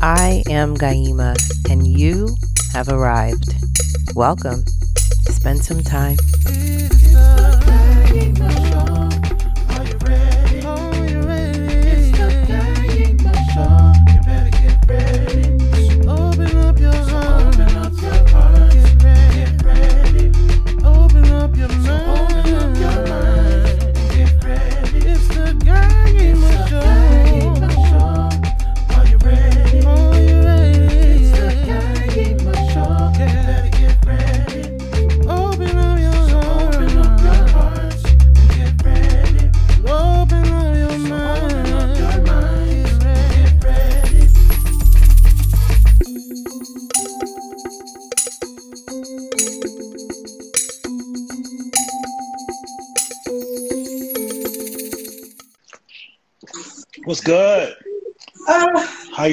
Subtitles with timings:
[0.00, 1.34] I am Gaima,
[1.68, 2.28] and you
[2.72, 3.52] have arrived.
[4.14, 4.64] Welcome.
[5.28, 6.16] Spend some time.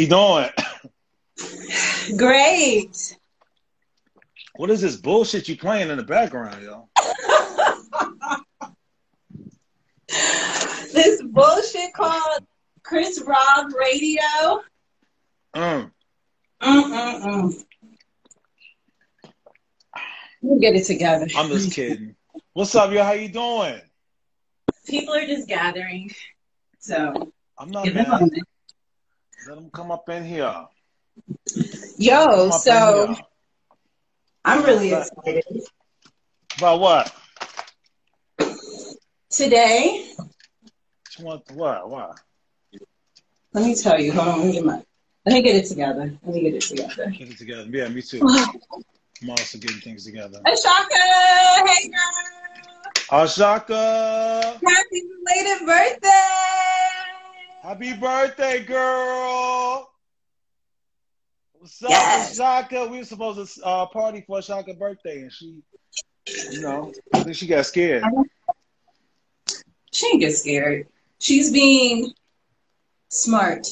[0.06, 0.50] You doing?
[2.18, 3.18] great.
[4.56, 6.90] What is this bullshit you playing in the background, yo?
[10.94, 12.46] This bullshit called
[12.84, 14.62] Chris Rob Radio.
[15.54, 15.92] Mm.
[16.62, 17.64] Mm-mm-mm.
[20.42, 21.28] We'll get it together.
[21.36, 22.16] I'm just kidding.
[22.54, 23.04] What's up, yo?
[23.04, 23.82] How you doing?
[24.88, 26.12] People are just gathering.
[26.80, 28.30] So, I'm not mad.
[29.48, 30.66] Let them come up in here.
[31.98, 33.26] Yo, Come up in so here.
[34.44, 35.44] I'm really excited.
[36.58, 37.16] About what?
[39.30, 40.14] Today,
[41.20, 41.90] want what?
[41.90, 42.20] What?
[43.54, 44.14] let me tell you.
[44.14, 44.84] Hold on, let me get my.
[45.26, 46.12] Let me get it together.
[46.24, 47.10] Let me get it together.
[47.12, 47.68] Get it together.
[47.70, 48.22] Yeah, me too.
[48.28, 50.40] I'm also getting things together.
[50.46, 56.55] Ashaka, hey girl, Ashaka, happy belated birthday!
[57.66, 59.90] Happy birthday, girl.
[61.54, 62.40] What's up, Yes.
[62.40, 62.90] Ashaka?
[62.92, 65.64] We were supposed to uh, party for Ashaka's birthday, and she,
[66.52, 68.04] you know, I think she got scared.
[69.92, 70.88] She didn't get scared.
[71.20, 72.12] She's being
[73.10, 73.68] smart.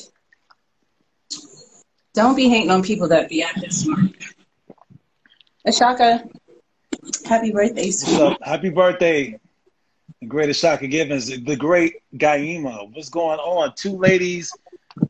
[2.15, 4.09] Don't be hating on people that be acting smart.
[5.67, 6.27] Ashaka,
[7.25, 8.37] happy birthday, up?
[8.41, 9.37] Happy birthday,
[10.23, 12.89] the greatest Shaka Givens, the great Gaima.
[12.93, 13.73] What's going on?
[13.75, 14.53] Two ladies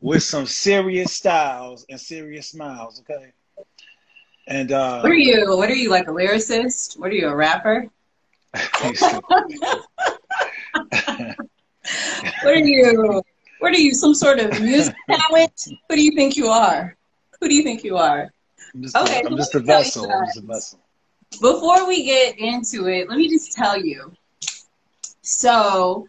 [0.00, 3.32] with some serious styles and serious smiles, okay?
[4.48, 5.56] And uh What are you?
[5.56, 6.98] What are you like a lyricist?
[6.98, 7.88] What are you a rapper?
[12.42, 13.22] What are you?
[13.60, 13.94] What are you?
[13.94, 15.52] Some sort of music talent?
[15.88, 16.96] Who do you think you are?
[17.40, 18.30] Who do you think you are?
[18.74, 20.10] I'm just, Okay, I'm so just a let me tell you vessel.
[20.10, 20.80] I'm just a vessel.
[21.40, 24.12] Before we get into it, let me just tell you.
[25.26, 26.08] So,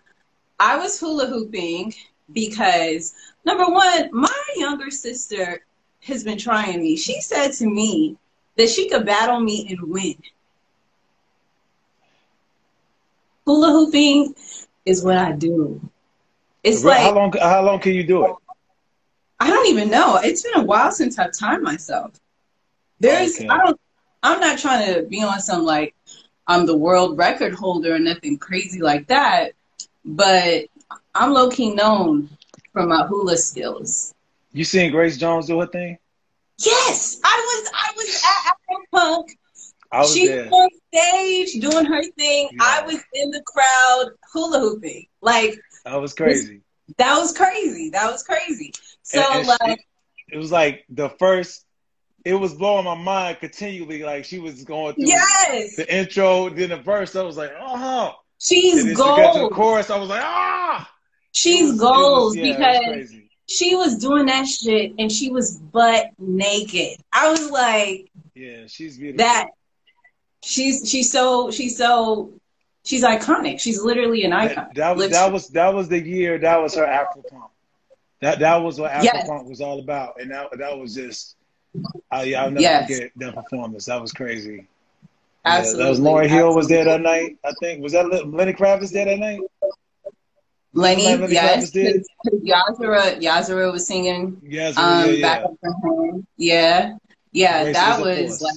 [0.59, 1.93] I was hula hooping
[2.33, 3.13] because
[3.45, 5.65] number one, my younger sister
[6.03, 6.97] has been trying me.
[6.97, 8.17] She said to me
[8.57, 10.15] that she could battle me and win.
[13.45, 14.35] Hula hooping
[14.85, 15.81] is what I do.
[16.61, 18.35] It's how like long how long can you do it?
[19.39, 20.17] I don't even know.
[20.17, 22.19] It's been a while since I've timed myself.
[22.99, 23.47] There's Okay.
[23.47, 23.79] I don't
[24.23, 25.94] I'm not trying to be on some like
[26.47, 29.53] I'm the world record holder or nothing crazy like that,
[30.03, 30.65] but
[31.13, 32.29] I'm low key known
[32.73, 34.13] for my hula skills.
[34.53, 35.97] You seen Grace Jones do her thing?
[36.59, 39.29] Yes, I was I was at Afropunk.
[39.91, 40.45] I was She there.
[40.45, 42.49] was on stage doing her thing.
[42.53, 42.57] Yeah.
[42.61, 45.07] I was in the crowd hula hooping.
[45.21, 46.61] Like That was crazy.
[46.97, 47.89] that was crazy.
[47.89, 48.71] That was crazy.
[49.03, 51.64] So And- and like she- it was like the first
[52.25, 54.03] it was blowing my mind continually.
[54.03, 57.15] Like she was going through yes, the intro, then the verse.
[57.15, 58.13] I was like, oh.
[58.39, 59.53] she's And then she got to the gold.
[59.53, 59.89] chorus.
[59.89, 60.91] I was like, ah.
[61.31, 63.13] She's was- it was- yeah, because
[63.47, 66.97] she was doing that shit and she was butt naked.
[67.13, 69.23] I was like, yeah, she's beautiful.
[69.25, 69.47] that
[70.43, 72.33] she's she's so she's so
[72.83, 73.59] she's iconic.
[73.59, 74.69] She's literally an icon.
[74.73, 76.39] that, that was that was that was the year.
[76.39, 77.51] That was her Afro punk.
[78.21, 79.27] That that was what Afro Yes.
[79.27, 81.35] punk was all about, and that that was just.
[82.11, 82.89] I, I'll never Yes.
[82.91, 83.85] forget that performance.
[83.85, 84.67] That was crazy.
[85.45, 85.79] Absolutely.
[85.79, 87.37] Yeah, that was Lauryn Hill was there that night.
[87.45, 89.39] I think was that Lenny Kravitz there that night.
[90.73, 91.71] Lenny, Lenny yes.
[91.71, 95.69] Yazara Yazara was singing Yes, um yeah, back yeah.
[95.69, 96.27] up for him.
[96.37, 96.93] Yeah.
[97.31, 98.55] Yeah, Grace that was like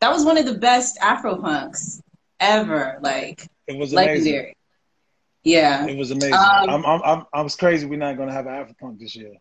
[0.00, 2.02] that was one of the best Afro punks
[2.40, 2.98] ever.
[3.00, 4.14] Like It was amazing.
[4.32, 4.56] legendary.
[5.44, 5.86] Yeah.
[5.86, 6.34] It was amazing.
[6.34, 7.86] Um, I'm, I'm, I'm, I was crazy.
[7.86, 9.34] We're not gonna have an Afro punk this year.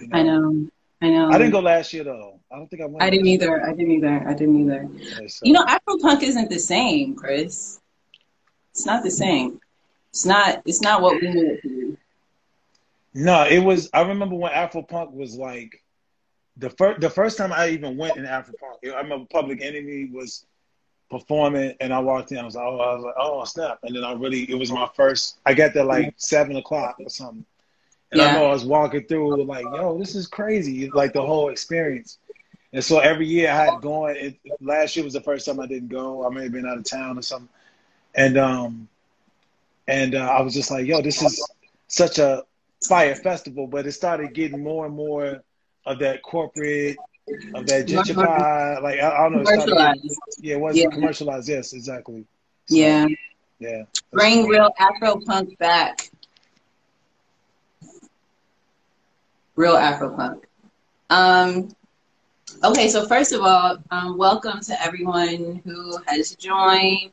[0.00, 0.66] You I know.
[1.02, 1.30] I know.
[1.30, 2.40] I didn't go last year though.
[2.52, 3.02] I don't think I went.
[3.02, 3.62] I didn't either.
[3.64, 4.28] I didn't either.
[4.28, 4.88] I didn't either.
[5.14, 7.80] Okay, so- You know, Afropunk isn't the same, Chris.
[8.72, 9.60] It's not the same.
[10.10, 10.62] It's not.
[10.66, 11.96] It's not what we knew it to be.
[13.14, 13.88] No, it was.
[13.94, 15.82] I remember when Afro Punk was like
[16.56, 17.00] the first.
[17.00, 20.44] The first time I even went in Afro Punk, I remember Public Enemy was
[21.10, 22.38] performing, and I walked in.
[22.38, 23.78] I was like, oh, I was like, oh, snap!
[23.82, 25.38] And then I really, it was my first.
[25.46, 27.44] I got there like seven o'clock or something,
[28.12, 31.50] and I know I was walking through like, yo, this is crazy, like the whole
[31.50, 32.18] experience.
[32.72, 34.16] And so every year I had going.
[34.16, 36.24] It, last year was the first time I didn't go.
[36.26, 37.48] I may have been out of town or something,
[38.14, 38.88] and um,
[39.88, 41.48] and uh, I was just like, yo, this is
[41.88, 42.44] such a
[42.88, 43.66] fire festival.
[43.66, 45.42] But it started getting more and more
[45.84, 46.96] of that corporate,
[47.54, 48.82] of that gentrified.
[48.82, 50.00] Like I, I don't know, it started
[50.40, 50.94] yeah, it wasn't Yeah.
[50.96, 51.48] commercialized.
[51.48, 52.24] Yes, exactly.
[52.66, 53.08] So, Yeah.
[53.58, 53.82] yeah.
[54.12, 56.08] Bring real Afro punk back.
[59.60, 60.44] Real Afro punk.
[61.10, 61.68] Um,
[62.64, 67.12] okay, so first of all, um, welcome to everyone who has joined.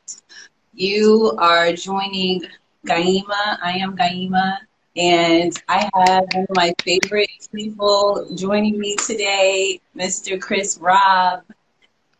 [0.74, 2.42] You are joining
[2.86, 3.58] Gaima.
[3.62, 4.58] I am Gaima.
[4.96, 10.38] And I have one of my favorite people joining me today, Mr.
[10.38, 11.42] Chris Rob,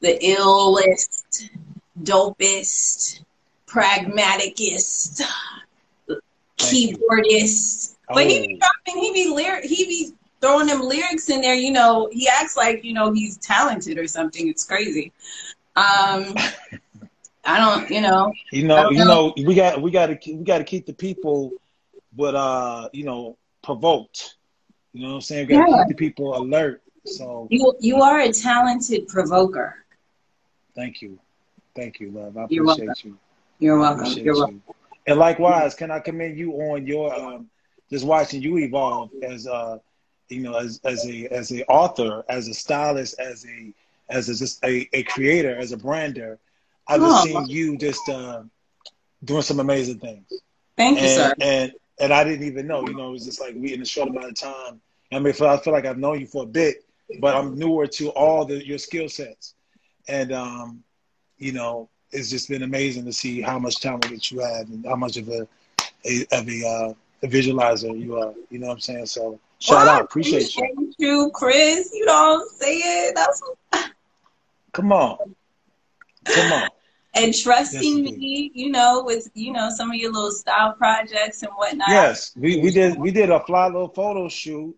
[0.01, 1.51] the illest,
[2.03, 3.21] dopest,
[3.67, 5.23] pragmaticist,
[6.59, 6.99] Thank you.
[7.11, 7.97] keyboardist.
[8.13, 8.59] But he be Oh.
[8.61, 11.55] dropping, he be lyric, he be throwing them lyrics in there.
[11.55, 14.49] You know, he acts like you know he's talented or something.
[14.49, 15.13] It's crazy.
[15.77, 16.35] Um,
[17.45, 20.59] I don't, you know, You know, you know, we got we got to we got
[20.59, 21.55] to keep the people,
[22.17, 24.37] but uh, you know, provoked.
[24.93, 25.47] You know what I'm saying?
[25.47, 25.75] We got to Yeah.
[25.75, 26.83] keep the people alert.
[27.05, 29.85] So you you are a talented provoker.
[30.75, 31.19] thank you,
[31.75, 32.37] thank you, love.
[32.37, 33.19] I You're appreciate you.
[33.59, 34.13] You're welcome.
[34.23, 34.63] You're welcome.
[34.67, 34.75] you.
[35.07, 37.49] And likewise, can I commend you on your um,
[37.91, 39.79] just watching you evolve as uh,
[40.29, 43.73] you know, as as a as a author, as a stylist, as a
[44.09, 46.39] as a, just a, a creator, as a brander.
[46.89, 47.23] I've just Oh.
[47.23, 48.43] seen you just uh,
[49.25, 50.43] doing some amazing things.
[50.77, 51.35] Thank you, sir.
[51.39, 52.83] and, and and I didn't even know.
[52.87, 54.81] You know, it was just like we in a short amount of time.
[55.13, 56.85] I mean, I feel like I've known you for a bit,
[57.21, 59.55] but I'm newer to all the your skill sets,
[60.09, 60.83] and um,
[61.39, 64.85] you know, it's just been amazing to see how much talent that you have and
[64.87, 65.47] how much of a,
[66.07, 68.33] a of a, uh, a visualizer you are.
[68.51, 69.07] You know what I'm saying?
[69.07, 70.63] So shout Well, out, appreciate you.
[70.77, 71.91] Thank you, Chris.
[71.93, 73.15] You don't say it.
[73.15, 73.43] That's
[74.73, 75.35] Come on,
[76.27, 76.69] come on.
[77.15, 81.43] and trusting Yes, me, you know, with you know some of your little style projects
[81.43, 81.89] and whatnot.
[81.89, 84.77] Yes, we, we did we did a fly little photo shoot,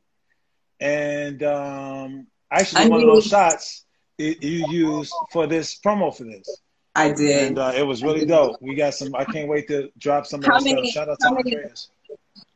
[0.81, 3.85] and um, actually I one of those shots
[4.17, 6.61] it, you used for this promo for this,
[6.95, 7.49] I did.
[7.49, 8.57] and uh, it was really dope.
[8.63, 9.15] We got some.
[9.15, 11.05] I can't wait to drop some of many- stuff.
[11.05, 11.91] Shout out to many- Andreas.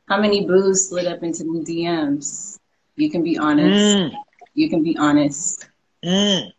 [0.09, 2.59] How many boos slid up into the DMs?
[2.97, 3.99] You can be honest.
[3.99, 4.11] Mm,
[4.55, 5.69] You can be honest.
[6.05, 6.53] mm.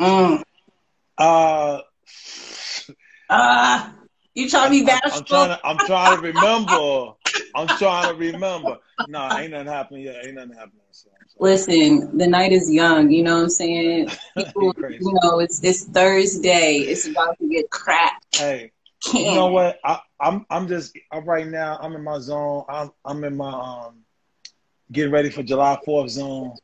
[0.00, 0.42] Mm.
[1.18, 1.80] Uh,
[3.30, 3.94] Ah,
[4.34, 5.24] you trying to be I'm bashful?
[5.24, 5.60] trying to.
[5.66, 7.12] I'm trying to remember.
[7.54, 8.76] I'm trying to remember.
[9.06, 10.24] No, ain't nothing happening yet.
[10.24, 10.82] Ain't nothing happening.
[10.90, 11.10] So.
[11.38, 13.10] Listen, the night is young.
[13.10, 14.08] You know what I'm saying?
[14.36, 16.76] People, you know, it's it's Thursday.
[16.88, 18.24] It's about to get cracked.
[18.36, 18.72] Hey,
[19.10, 19.26] Can't.
[19.26, 19.78] you know what?
[19.84, 21.78] I, I'm I'm just I'm right now.
[21.80, 22.64] I'm in my zone.
[22.68, 24.04] I'm I'm in my um
[24.92, 26.54] getting ready for July Fourth zone.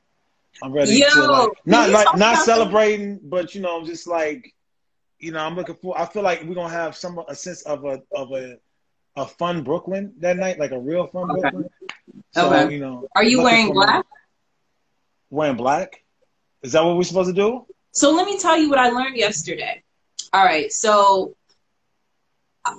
[0.62, 4.52] I'm ready Yo, to like not like not celebrating, but you know, I'm just like
[5.19, 5.99] you know, I'm looking for.
[5.99, 8.58] I feel like we're gonna have some a sense of a of a
[9.17, 11.41] a fun Brooklyn that night, like a real fun Okay.
[11.41, 11.70] Brooklyn.
[12.32, 12.74] So Okay.
[12.74, 14.05] you know, Are you wearing black?
[15.31, 16.03] Wearing black?
[16.63, 17.67] Is that what we're supposed to do?
[17.93, 19.82] So let me tell you what I learned yesterday.
[20.32, 21.36] All right, so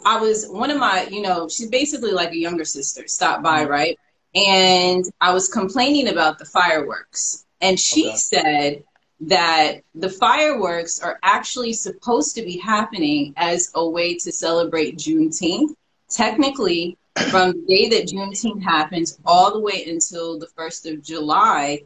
[0.05, 3.65] I was one of my, you know, she's basically like a younger sister, stopped by,
[3.65, 3.69] Mhm.
[3.69, 3.99] right?
[4.33, 7.45] And I was complaining about the fireworks.
[7.61, 8.17] And she Okay.
[8.17, 8.83] said
[9.21, 15.75] that the fireworks are actually supposed to be happening as a way to celebrate Juneteenth.
[16.09, 16.97] Technically,
[17.31, 21.81] from the day that Juneteenth happens all the way until the 1st of July,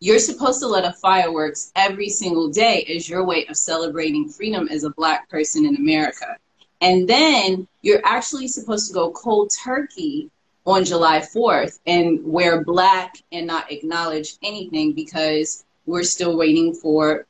[0.00, 4.68] you're supposed to let off fireworks every single day as your way of celebrating freedom
[4.68, 6.36] as a black person in America.
[6.82, 10.30] And then you're actually supposed to go cold turkey
[10.66, 17.24] on July 4th and wear black and not acknowledge anything because we're still waiting for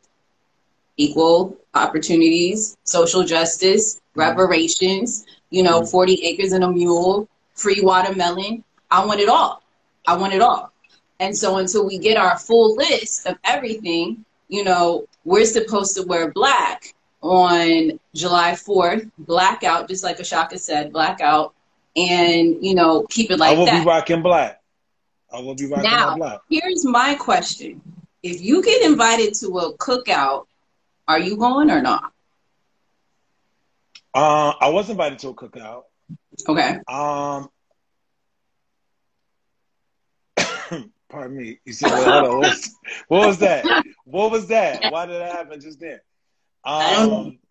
[0.97, 5.91] equal opportunities, social justice, reparations, you know, Mhm.
[5.91, 8.65] 40 acres and a mule, free watermelon.
[8.91, 9.63] I want it all.
[10.07, 10.73] I want it all.
[11.21, 16.03] And so until we get our full list of everything, you know, we're supposed to
[16.03, 21.55] wear black on July 4th, blackout, just like Ashaka said, blackout,
[21.97, 23.81] and, you know, keep it like I will that.
[23.81, 24.61] be rocking black.
[25.33, 26.41] I will be rocking Now- black.
[26.51, 27.81] Here's my question.
[28.23, 30.47] If you get invited to a cookout,
[31.09, 32.13] are you going or not?
[34.15, 35.85] Uh, I was invited to a cookout.
[36.49, 36.79] Okay.
[36.87, 37.49] Um,
[41.09, 41.59] Pardon me.
[41.65, 42.51] You said, well, hold on.
[42.51, 42.69] What
[43.09, 43.65] what was that?
[44.05, 44.93] What was that?
[44.93, 46.01] Why did that happen just then?
[46.65, 47.39] Um,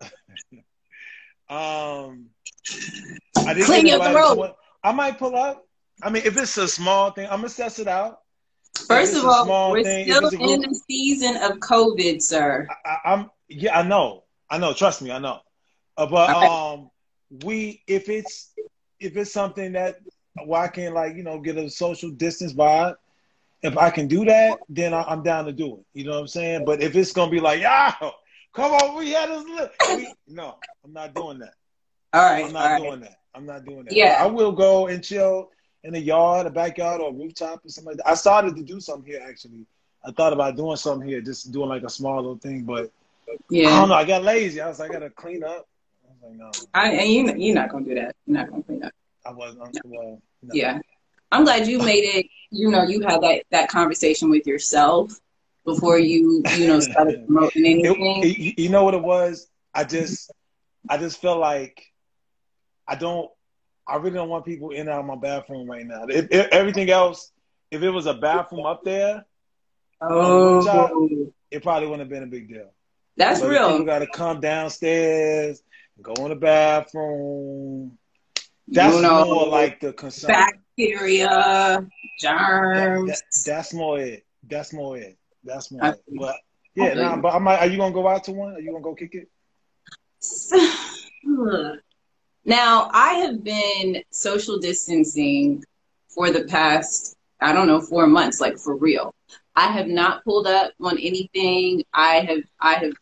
[1.50, 2.26] um,
[3.46, 4.56] I didn't Clean get your invited throat.
[4.82, 5.66] I might pull up.
[6.02, 8.20] I mean, if it's a small thing, I'm gonna assess it out.
[8.88, 12.66] First of all, we're thing, still in the season of COVID, sir.
[12.84, 14.72] I, I'm yeah, I know, I know.
[14.72, 15.40] Trust me, I know.
[15.96, 16.46] Uh, but Okay.
[16.46, 16.90] um,
[17.44, 18.52] we if it's
[18.98, 20.00] if it's something that
[20.44, 22.96] why I can like you know get a social distance vibe,
[23.62, 25.84] if I can do that, then I, I'm down to do it.
[25.98, 26.64] You know what I'm saying?
[26.64, 28.10] But if it's gonna be like, yo,
[28.52, 29.44] come on, we had this.
[29.44, 29.96] Li-.
[29.96, 31.54] We, no, I'm not doing that.
[32.12, 32.82] All right, I'm not right.
[32.82, 33.16] doing that.
[33.34, 33.92] I'm not doing that.
[33.94, 34.18] Yeah.
[34.20, 35.50] I will go and chill
[35.84, 38.08] in the yard, a backyard, or a rooftop or something like that.
[38.08, 39.66] I started to do something here actually.
[40.04, 42.90] I thought about doing something here, just doing like a small little thing, but
[43.48, 43.94] yeah, I don't know.
[43.94, 44.60] I got lazy.
[44.60, 45.66] I was like, I gotta clean up.
[46.04, 48.16] I was like, no, I, and you, you're not gonna do that.
[48.26, 48.92] You're not gonna clean up.
[49.24, 49.78] I wasn't.
[49.84, 50.54] Well, no.
[50.54, 50.80] Yeah,
[51.30, 52.26] I'm glad you made it.
[52.50, 55.18] You know, you had that that conversation with yourself
[55.64, 58.22] before you, you know, started promoting anything.
[58.24, 59.48] it- you know what it was?
[59.74, 60.30] I just,
[60.88, 61.84] I just feel like
[62.86, 63.30] I don't.
[63.86, 66.04] I really don't want people in and out of my bathroom right now.
[66.08, 67.32] If, if everything else,
[67.70, 69.24] if it was a bathroom up there,
[70.00, 72.70] oh, it probably wouldn't have been a big deal.
[73.16, 73.82] that's But real.
[73.84, 75.62] got to come downstairs,
[76.00, 77.98] go in the bathroom.
[78.68, 80.28] That's You know, more like the concern.
[80.30, 81.88] Bacteria, That-
[82.20, 83.08] germs.
[83.10, 84.24] that- that's more it.
[84.48, 85.18] That's more it.
[85.44, 86.36] That's I- But
[86.74, 87.02] yeah, Okay.
[87.02, 88.54] nah, but I might, are you gonna go out to one?
[88.54, 89.28] Are you gonna go kick it?
[92.44, 95.64] Now, I have been social distancing
[96.08, 99.14] for the past, I don't know, four months, like for real.
[99.54, 101.84] I have not pulled up on anything.
[101.94, 102.94] I have I have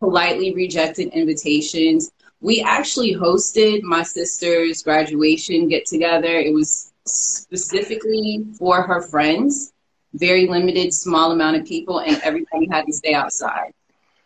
[0.00, 2.12] politely rejected invitations.
[2.40, 6.28] We actually hosted my sister's graduation get together.
[6.38, 9.72] It was specifically for her friends,
[10.14, 13.72] very limited, small amount of people, and everybody had to stay outside.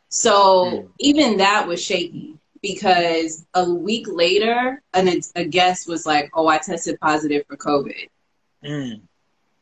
[0.09, 0.89] So Mm.
[1.01, 6.59] even that was shaky because a week later, an, a guest was like, "Oh, I
[6.59, 8.09] tested positive for COVID."
[8.65, 9.03] Mm.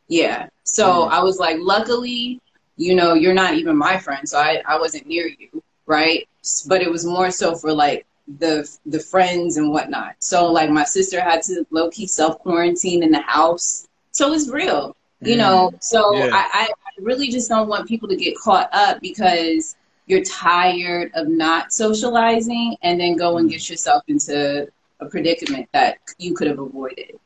[0.08, 0.48] Yeah.
[0.64, 1.10] So Mm.
[1.10, 2.40] I was like, luckily,
[2.76, 6.26] you know, you're not even my friend, so I, I wasn't near you, right?
[6.66, 8.06] But it was more so for like
[8.38, 10.14] the the friends and whatnot.
[10.20, 13.86] So like my sister had to low key self quarantine in the house.
[14.12, 15.72] So it's real, you know.
[15.80, 16.30] So Yeah.
[16.32, 16.68] I, I
[17.00, 22.76] really just don't want people to get caught up because you're tired of not socializing
[22.82, 23.52] and then go and Mm.
[23.52, 24.68] get yourself into
[25.00, 27.18] a predicament that you could have avoided.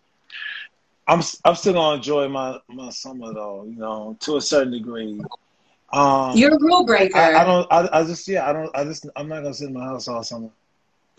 [1.06, 5.20] I'm I'm still gonna enjoy my my summer though, you know, to a certain degree.
[5.92, 7.18] Um, You're a rule breaker.
[7.18, 7.66] I, I don't.
[7.72, 8.48] I, I just yeah.
[8.48, 8.70] I don't.
[8.76, 9.06] I just.
[9.16, 10.48] I'm not gonna sit in my house all summer.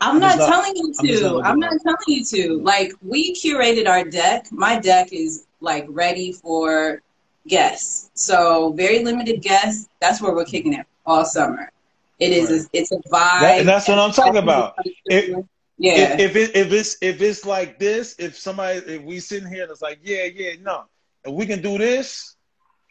[0.00, 1.40] I'm I'm not not- telling you I'm not to.
[1.50, 2.54] I'm not telling you to.
[2.62, 4.50] Like we curated our deck.
[4.50, 7.00] My deck is like ready for
[7.48, 8.10] guests.
[8.14, 9.88] So very limited guests.
[10.00, 11.70] That's where we're kicking it all summer.
[12.18, 12.50] It is.
[12.50, 13.40] A, it's a vibe.
[13.40, 14.74] That- and that's what I'm talking about.
[15.06, 15.44] It-
[15.78, 16.14] yeah.
[16.14, 19.62] If, if it if it's if it's like this, if somebody if we sitting here
[19.62, 20.84] and it's like yeah yeah no,
[21.24, 22.36] if we can do this,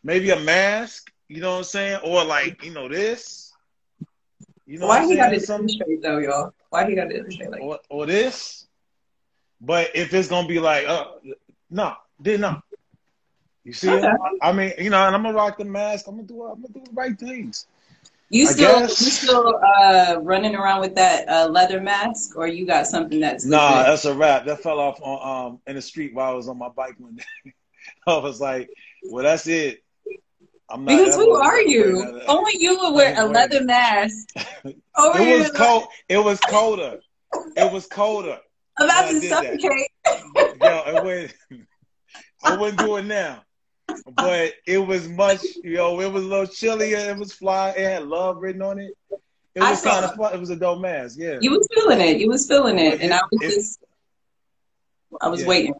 [0.03, 3.53] maybe a mask, you know what I'm saying, or like you know this,
[4.65, 6.53] you know Why he got to demonstrate though, y'all?
[6.69, 7.61] Why he got to demonstrate like?
[7.61, 8.67] or or this,
[9.61, 11.05] but if it's gonna be like uh
[11.69, 12.61] no, then no.
[13.63, 14.07] You see, Okay.
[14.41, 16.07] I mean, you know, and I'm gonna rock the mask.
[16.07, 16.43] I'm gonna do.
[16.43, 17.67] I'm gonna do the right things.
[18.29, 19.01] You I still guess.
[19.01, 23.45] you still uh, running around with that uh, leather mask, or you got something that's
[23.45, 24.45] Nah, that's a wrap.
[24.45, 27.15] That fell off on um in the street while I was on my bike one
[27.15, 27.53] day.
[28.07, 28.69] I was like,
[29.09, 29.83] well, that's it.
[30.69, 30.97] I'm not.
[30.97, 32.21] Because who are you?
[32.27, 34.29] Only you would wear a I'm leather mask.
[34.97, 35.87] Over It was cold.
[36.07, 36.99] It was colder.
[37.57, 38.39] It was colder.
[38.77, 39.89] about to suffocate.
[40.61, 41.33] Yo, it went,
[42.43, 43.43] I wouldn't do it now.
[44.15, 46.98] But it was much, yo, it was a little chillier.
[46.98, 47.69] It was fly.
[47.71, 48.93] It had love written on it.
[49.53, 50.17] It was kind of it.
[50.17, 50.33] fun.
[50.33, 51.17] It was a dope mask.
[51.19, 51.38] Yeah.
[51.41, 52.19] You was feeling it.
[52.19, 53.79] You was feeling it, and I was It- just,
[55.21, 55.48] I was Yeah.
[55.48, 55.74] waiting.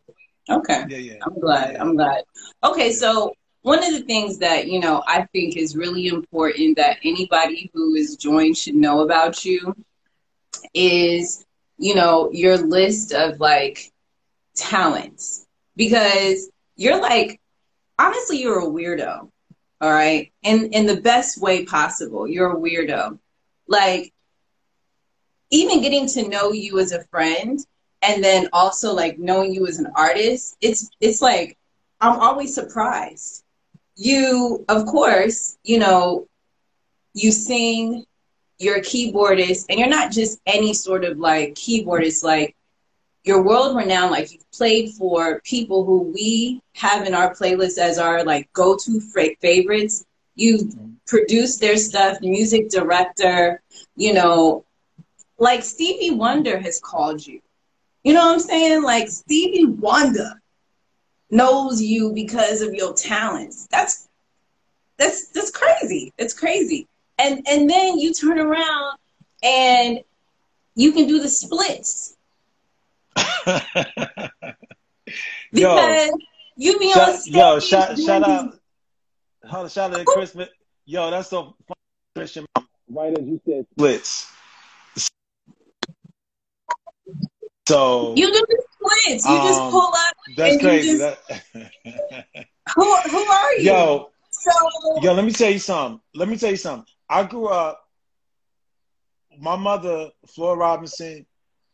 [0.50, 1.13] Okay, Yeah, yeah.
[1.25, 1.77] I'm glad.
[1.77, 2.24] I'm glad.
[2.63, 6.98] Okay, so one of the things that you know I think is really important that
[7.06, 9.74] anybody who is joined should know about you
[10.74, 11.46] is
[11.77, 13.91] you know your list of like
[14.56, 15.46] talents
[15.77, 16.50] because
[16.81, 17.39] you're like
[18.00, 19.29] honestly you're a weirdo
[19.81, 20.31] all right?
[20.43, 23.17] In in the best way possible you're a weirdo.
[23.67, 24.13] Like
[25.50, 27.59] even getting to know you as a friend
[28.03, 31.57] and then also like knowing you as an artist it's it's like
[32.00, 33.43] i'm always surprised.
[33.95, 36.27] You of course you know
[37.13, 38.05] you sing
[38.59, 42.55] you're a keyboardist and you're not just any sort of like keyboardist like
[43.24, 44.12] you're world renowned.
[44.12, 48.75] Like you've played for people who we have in our playlist as our like go
[48.78, 49.00] to
[49.42, 50.06] favorites.
[50.36, 50.94] You've mm-hmm.
[51.06, 53.62] produced their stuff, music director.
[53.96, 54.66] You know,
[55.38, 57.42] like Stevie Wonder has called you.
[58.04, 58.84] You know what I'm saying?
[58.84, 60.42] Like Stevie Wonder
[61.30, 63.68] knows you because of your talents.
[63.70, 64.10] That's
[64.98, 66.13] that's that's crazy.
[66.18, 66.88] It's crazy.
[67.20, 68.98] And and then you turn around
[69.44, 70.00] and
[70.75, 72.18] you can do the splits.
[75.51, 76.18] because yo,
[76.58, 77.36] you be shout, on stage.
[77.36, 78.60] Yo, shout, shout out,
[79.46, 80.50] hold on, shout out to Christmas.
[80.86, 81.56] Yo, that's so
[82.16, 82.46] Christian.
[82.90, 84.32] Right as you said, splits.
[87.68, 89.25] So you do the splits.
[89.25, 90.16] You um, just pull up.
[90.36, 90.98] That's crazy.
[90.98, 91.18] Just,
[91.54, 91.72] that...
[92.75, 93.63] who who are you?
[93.63, 94.51] Yo, so
[95.01, 96.01] yo, let me tell you something.
[96.16, 96.92] Let me tell you something.
[97.10, 97.80] I grew up.
[99.40, 101.25] My mother, Flora Robinson,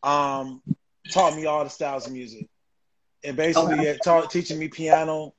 [0.04, 0.62] um,
[1.08, 2.48] taught me all the styles of music,
[3.24, 3.98] and basically okay.
[4.04, 5.34] taught teaching me piano.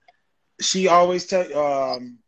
[0.60, 2.18] She always tell um,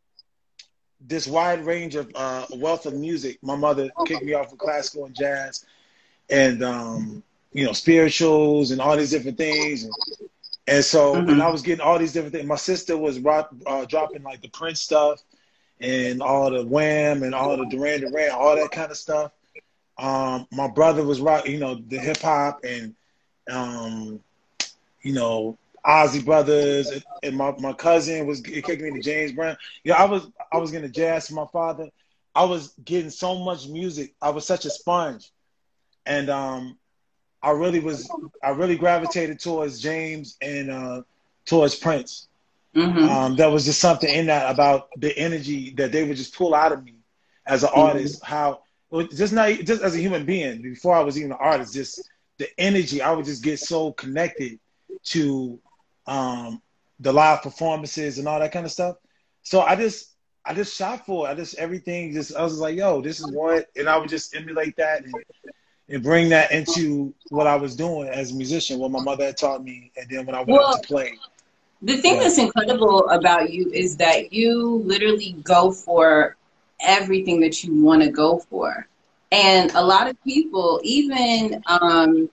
[1.00, 3.38] this wide range of uh, wealth of music.
[3.42, 5.64] My mother kicked me off of classical and jazz,
[6.28, 9.84] and um, you know spirituals and all these different things.
[9.84, 9.92] And,
[10.66, 11.26] and so mm-hmm.
[11.26, 14.42] when I was getting all these different things, my sister was rock, uh, dropping like
[14.42, 15.22] the Prince stuff
[15.80, 19.32] and all the Wham and all the Duran Duran, all that kind of stuff.
[19.98, 22.94] Um, my brother was rock, you know, the hip hop and
[23.50, 24.20] um,
[25.02, 26.90] you know, Isley Brothers,
[27.22, 29.56] and my, my cousin was kicking me to James Brown.
[29.84, 31.88] Yeah, I was I was getting jazz from my father.
[32.34, 34.14] I was getting so much music.
[34.20, 35.30] I was such a sponge,
[36.06, 36.78] and um,
[37.42, 38.10] I really was
[38.42, 41.02] I really gravitated towards James and uh,
[41.46, 42.28] towards Prince.
[42.74, 43.08] Mm-hmm.
[43.08, 46.54] Um, there was just something in that about the energy that they would just pull
[46.54, 46.94] out of me
[47.46, 47.80] as an mm-hmm.
[47.80, 48.24] artist.
[48.24, 48.60] How
[49.12, 52.08] just not just as a human being before I was even an artist, just
[52.40, 53.02] the energy.
[53.02, 54.58] I would just get so connected
[55.04, 55.60] to
[56.06, 56.62] um,
[56.98, 58.96] the live performances and all that kind of stuff.
[59.42, 61.30] So I just I just shot for it.
[61.30, 64.34] I just everything just I was like, yo, this is what, and I would just
[64.34, 65.14] emulate that and
[65.90, 69.36] and bring that into what I was doing as a musician, what my mother had
[69.36, 71.18] taught me, and then when I went well, to play.
[71.82, 72.22] The thing yeah.
[72.22, 76.36] that's incredible about you is that you literally go for
[76.80, 78.86] everything that you want to go for.
[79.32, 82.28] And a lot of people, even um,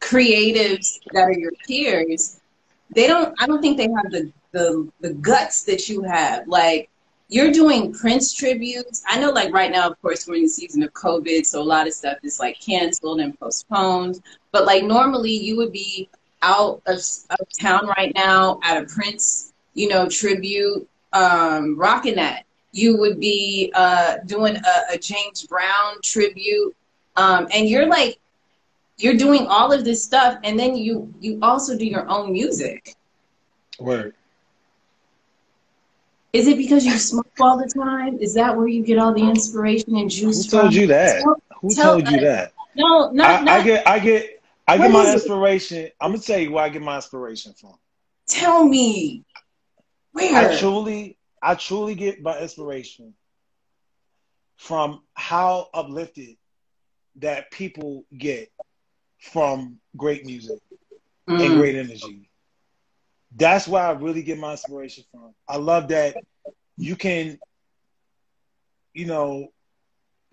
[0.00, 2.40] creatives that are your peers,
[2.94, 6.46] they don't, I don't think they have the, the, the guts that you have.
[6.46, 6.90] Like,
[7.30, 9.02] you're doing Prince tributes.
[9.06, 11.62] I know, like right now, of course, we're in the season of COVID, so a
[11.62, 14.22] lot of stuff is like canceled and postponed.
[14.50, 16.08] But like normally, you would be
[16.40, 16.98] out of,
[17.30, 22.44] of town right now at a Prince, you know, tribute, um, rocking that.
[22.78, 26.76] You would be uh, doing a, a, James Brown tribute,
[27.16, 28.18] um, and you're like,
[28.98, 32.94] you're doing all of this stuff, and then you you also do your own music.
[33.80, 34.14] Word.
[36.32, 38.18] Is it because you smoke all the time?
[38.20, 40.44] Is that where you get all the inspiration and juice?
[40.44, 40.80] Who told from?
[40.80, 41.22] you that?
[41.22, 42.52] Tell, Who told you that?
[42.76, 45.78] No, not, I, I get, I get, I get my inspiration.
[45.78, 45.96] It?
[46.00, 47.74] I'm gonna tell you where I get my inspiration from.
[48.28, 49.24] Tell me.
[50.12, 50.52] Where?
[50.52, 53.14] I truly, I truly get my inspiration
[54.56, 56.36] from how uplifted
[57.16, 58.50] that people get
[59.18, 60.58] from great music
[61.28, 61.44] mm.
[61.44, 62.28] and great energy
[63.34, 65.34] that's where I really get my inspiration from.
[65.48, 66.16] I love that
[66.76, 67.38] you can,
[68.94, 69.48] you know,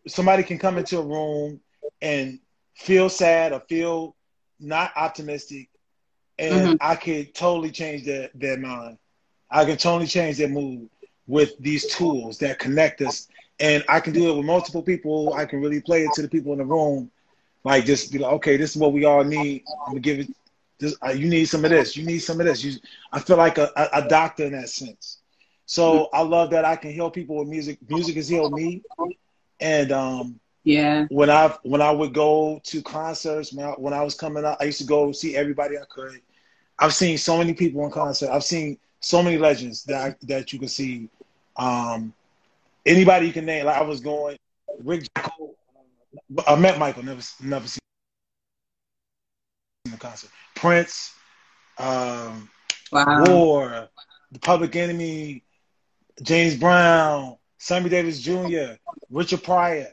[0.07, 1.59] somebody can come into a room
[2.01, 2.39] and
[2.75, 4.15] feel sad or feel
[4.59, 5.69] not optimistic,
[6.37, 6.75] and mm-hmm.
[6.79, 8.97] I could totally change their, their mind.
[9.49, 10.89] I can totally change their mood
[11.27, 13.27] with these tools that connect us.
[13.59, 15.33] And I can do it with multiple people.
[15.33, 17.09] I can really play it to the people in the room.
[17.63, 19.63] Like just be like, okay, this is what we all need.
[19.85, 20.29] I'm gonna give it
[20.79, 21.95] this, uh, you need some of this.
[21.95, 22.63] You need some of this.
[22.63, 22.73] You,
[23.11, 25.19] I feel like a, a, a doctor in that sense.
[25.65, 27.79] So I love that I can heal people with music.
[27.89, 28.83] Music has healed me,
[29.59, 31.05] and um, yeah.
[31.09, 34.57] When I when I would go to concerts, when I, when I was coming out,
[34.59, 36.19] I used to go see everybody I could.
[36.77, 38.29] I've seen so many people in concert.
[38.29, 41.09] I've seen so many legends that I, that you can see.
[41.57, 42.13] Um,
[42.85, 43.65] anybody you can name.
[43.65, 44.37] Like I was going,
[44.83, 45.07] Rick.
[46.47, 47.03] I met Michael.
[47.03, 47.79] Never never seen
[49.85, 50.29] the concert.
[50.55, 51.13] Prince,
[51.77, 52.49] um,
[52.91, 53.23] wow.
[53.27, 53.89] War,
[54.31, 55.43] The Public Enemy,
[56.21, 58.75] James Brown, Sammy Davis Jr.,
[59.09, 59.87] Richard Pryor.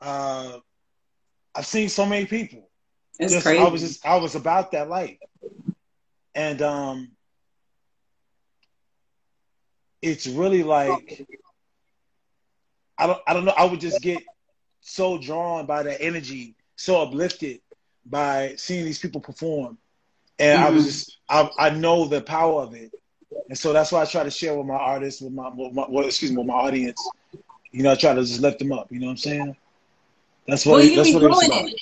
[0.00, 0.58] Uh,
[1.54, 2.68] I've seen so many people.
[3.18, 3.60] It's just, crazy.
[3.60, 5.18] I was just I was about that life,
[6.34, 7.12] and um,
[10.02, 11.26] it's really like
[12.98, 13.54] I don't I don't know.
[13.56, 14.22] I would just get
[14.80, 17.60] so drawn by that energy, so uplifted
[18.04, 19.78] by seeing these people perform,
[20.38, 20.66] and mm-hmm.
[20.66, 20.90] I was mm-hmm.
[20.90, 22.92] just I, I know the power of it,
[23.48, 25.86] and so that's why I try to share with my artists, with my, with my
[25.88, 27.08] well, excuse me, with my audience.
[27.70, 28.92] You know, I try to just lift them up.
[28.92, 29.56] You know what I'm saying?
[30.46, 30.74] That's what.
[30.74, 31.80] Well, you that's be what doing it.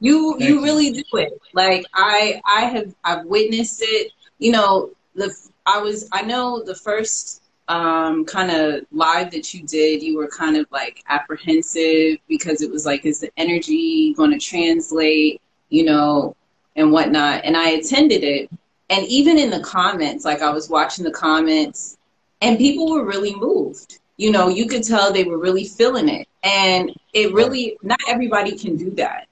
[0.00, 1.40] You you, you really do it.
[1.52, 4.12] Like I I have I've witnessed it.
[4.38, 5.34] You know, the
[5.66, 7.39] I was I know the first
[7.70, 12.70] um, kind of live that you did, you were kind of like apprehensive because it
[12.70, 16.34] was like, is the energy going to translate, you know,
[16.74, 17.44] and whatnot.
[17.44, 18.50] And I attended it.
[18.90, 21.96] And even in the comments, like I was watching the comments,
[22.40, 24.00] and people were really moved.
[24.16, 26.26] You know, you could tell they were really feeling it.
[26.42, 29.28] And it really, not everybody can do that.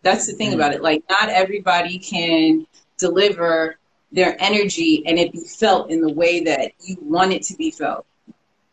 [0.00, 0.60] That's the thing mm-hmm.
[0.60, 0.82] about it.
[0.82, 2.66] Like, not everybody can
[2.96, 3.76] deliver
[4.14, 7.70] their energy and it be felt in the way that you want it to be
[7.70, 8.06] felt.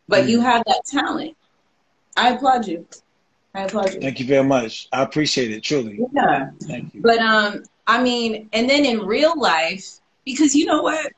[0.08, 0.30] But mm.
[0.30, 1.36] you have that talent.
[2.15, 2.86] I applaud you.
[3.56, 4.01] I applaud you.
[4.01, 4.88] Thank you very much.
[4.93, 5.99] I appreciate it, truly.
[6.13, 6.51] Yeah.
[6.63, 7.01] Thank you.
[7.01, 11.12] But um, I mean, and then in real life, because you know what?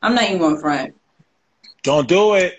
[0.00, 0.94] I'm not even going front.
[1.82, 2.54] Don't do it.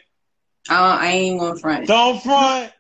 [0.69, 1.87] Uh, I ain't even going front.
[1.87, 2.73] Don't front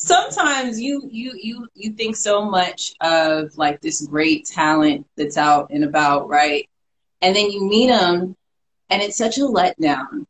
[0.00, 5.70] sometimes you you you you think so much of like this great talent that's out
[5.70, 6.68] and about right?
[7.20, 8.34] And then you meet them
[8.88, 10.24] and it's such a letdown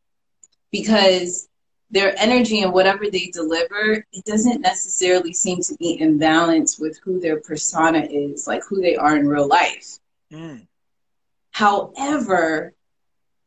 [0.71, 1.47] because
[1.89, 6.99] their energy and whatever they deliver it doesn't necessarily seem to be in balance with
[7.03, 9.99] who their persona is like who they are in real life.
[10.33, 10.67] Mm.
[11.51, 12.73] however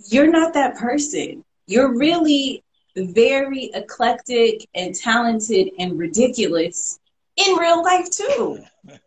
[0.09, 1.45] you're not that person.
[1.67, 2.64] You're really
[2.97, 6.99] very eclectic and talented and ridiculous
[7.37, 8.61] in real life too.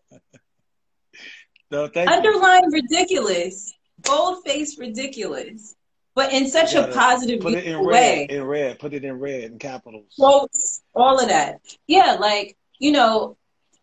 [1.71, 2.71] no, Underline you.
[2.71, 5.75] ridiculous, bold face ridiculous,
[6.15, 8.27] but in such a positive put it in way.
[8.29, 10.13] Red, in red, put it in red in capitals.
[10.17, 11.61] Quotes, all of that.
[11.87, 13.37] Yeah, like you know,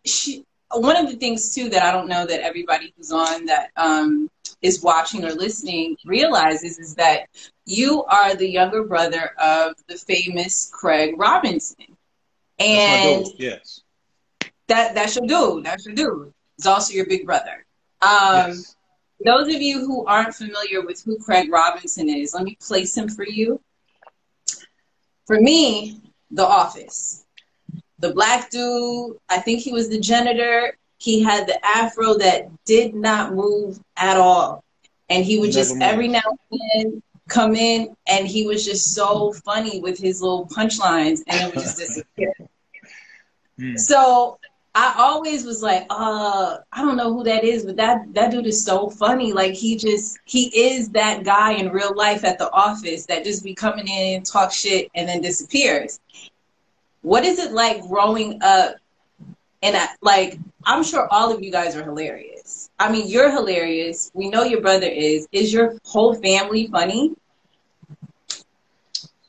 [0.05, 0.45] she.
[0.71, 4.29] One of the things too that I don't know that everybody who's on that um,
[4.61, 7.27] is watching or listening realizes is that
[7.65, 11.85] you are the younger brother of the famous Craig Robinson.
[12.59, 13.81] And yes.
[14.67, 15.65] That that's your dude.
[15.65, 16.33] That's your dude.
[16.57, 17.65] He's also your big brother.
[18.01, 18.75] Um, yes.
[19.23, 23.07] Those of you who aren't familiar with who Craig Robinson is, let me place him
[23.07, 23.61] for you.
[25.25, 26.01] For me,
[26.31, 27.24] The Office.
[27.99, 30.77] The black dude, I think he was the janitor.
[30.97, 34.63] He had the afro that did not move at all.
[35.09, 39.33] And he would just every now and then come in and he was just so
[39.33, 42.33] funny with his little punchlines and it would just disappear.
[43.59, 43.79] mm.
[43.79, 44.39] So
[44.77, 48.45] I always was like, uh, I don't know who that is, but that that dude
[48.45, 49.31] is so funny.
[49.31, 53.43] Like he just he is that guy in real life at the office that just
[53.43, 56.01] be coming in, talk shit, and then disappears.
[57.05, 58.75] What is it like growing up?
[59.61, 62.35] And I, like, I'm sure all of you guys are hilarious
[62.77, 64.11] I mean, you're hilarious.
[64.13, 65.27] We know your brother is.
[65.31, 67.13] Is your whole family funny?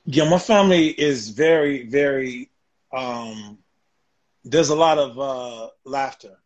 [0.05, 2.51] Yeah, my family is very, very.
[2.93, 3.59] Um,
[4.45, 6.37] there's a lot of uh, laughter.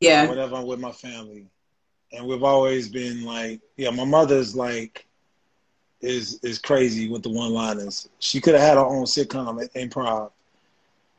[0.00, 0.28] Yeah.
[0.28, 1.46] Whenever I'm with my family,
[2.12, 5.06] and we've always been like, yeah, my mother's like,
[6.00, 8.08] is is crazy with the one-liners.
[8.18, 10.30] She could have had her own sitcom improv,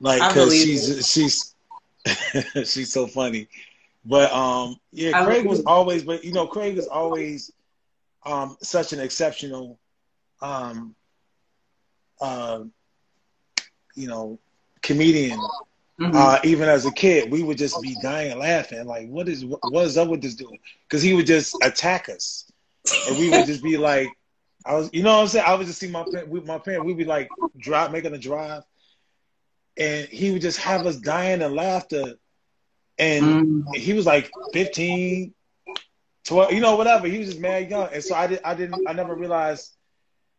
[0.01, 1.55] like because she's she's
[2.69, 3.47] she's so funny.
[4.03, 7.51] But um, yeah, Craig was always, but you know, Craig is always
[8.25, 9.79] um, such an exceptional,
[10.41, 10.95] um,
[12.19, 12.63] uh,
[13.95, 14.39] you know,
[14.81, 15.39] comedian.
[15.99, 16.15] Mm-hmm.
[16.15, 19.59] Uh, even as a kid, we would just be dying laughing, like, "What is what,
[19.69, 20.49] what is up with this dude?"
[20.87, 22.51] Because he would just attack us,
[23.07, 24.09] and we would just be like,
[24.65, 25.45] "I was," you know what I'm saying?
[25.47, 26.87] I would just see my with my parents.
[26.87, 28.63] We'd be like, drive, making a drive,
[29.77, 32.15] and he would just have us dying and laughter
[33.01, 33.75] and mm.
[33.75, 35.33] he was like 15,
[36.25, 37.07] 12, you know, whatever.
[37.07, 38.41] He was just mad young, and so I did.
[38.45, 38.87] I didn't.
[38.87, 39.75] I never realized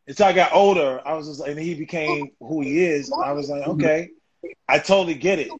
[0.06, 1.00] until I got older.
[1.04, 3.12] I was just, and he became who he is.
[3.12, 4.10] I was like, okay,
[4.68, 5.50] I totally get it.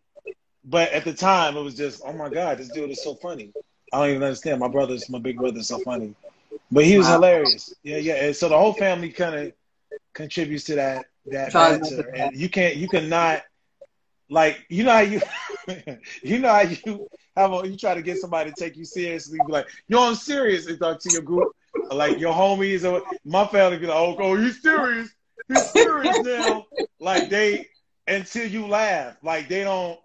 [0.65, 3.53] But at the time, it was just, oh my god, this dude is so funny.
[3.93, 4.61] I don't even understand.
[4.61, 6.15] My brother's, my big brother's so funny,
[6.71, 7.75] but he was hilarious.
[7.83, 8.27] Yeah, yeah.
[8.27, 9.53] And so the whole family kind of
[10.13, 13.43] contributes to that that answer, and you can't, you cannot
[14.33, 15.21] like you know how you
[16.23, 19.39] you know how you have a, you try to get somebody to take you seriously
[19.39, 21.55] be like yo i'm serious and talk to your group.
[21.91, 25.11] Like your homies or my family be like oh, oh you serious?
[25.51, 26.65] You serious now?
[26.99, 27.69] Like they
[28.09, 29.17] until you laugh.
[29.23, 30.01] Like they don't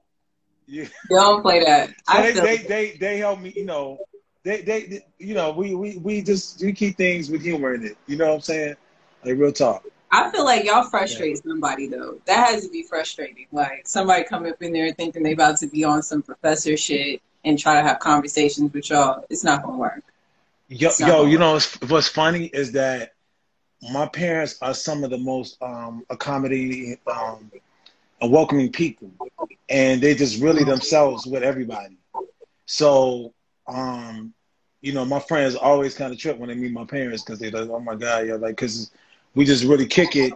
[0.66, 1.92] you don't play that.
[2.04, 4.02] So they, they, they they help me you know.
[4.44, 7.98] They, they you know we we we just we keep things with humor in it.
[8.08, 8.76] You know what i'm saying?
[9.24, 12.20] Like real talk I feel like y'all frustrate somebody though.
[12.26, 13.48] That has to be frustrating.
[13.52, 17.22] Like somebody come up in there thinking they about to be on some professor shit
[17.44, 19.26] and try to have conversations with y'all.
[19.30, 20.04] It's not gonna work.
[20.70, 23.14] Yo, yo, you know what's funny is that
[23.92, 27.52] my parents are some of the most um, accommodating um,
[28.22, 29.12] and welcoming people,
[29.70, 31.98] and they just really themselves with everybody.
[32.66, 33.34] So,
[33.68, 34.34] um,
[34.82, 37.52] you know, my friends always kind of trip when they meet my parents because they're
[37.52, 38.92] like, "Oh my god, yeah," like because
[39.38, 40.34] we just really kick it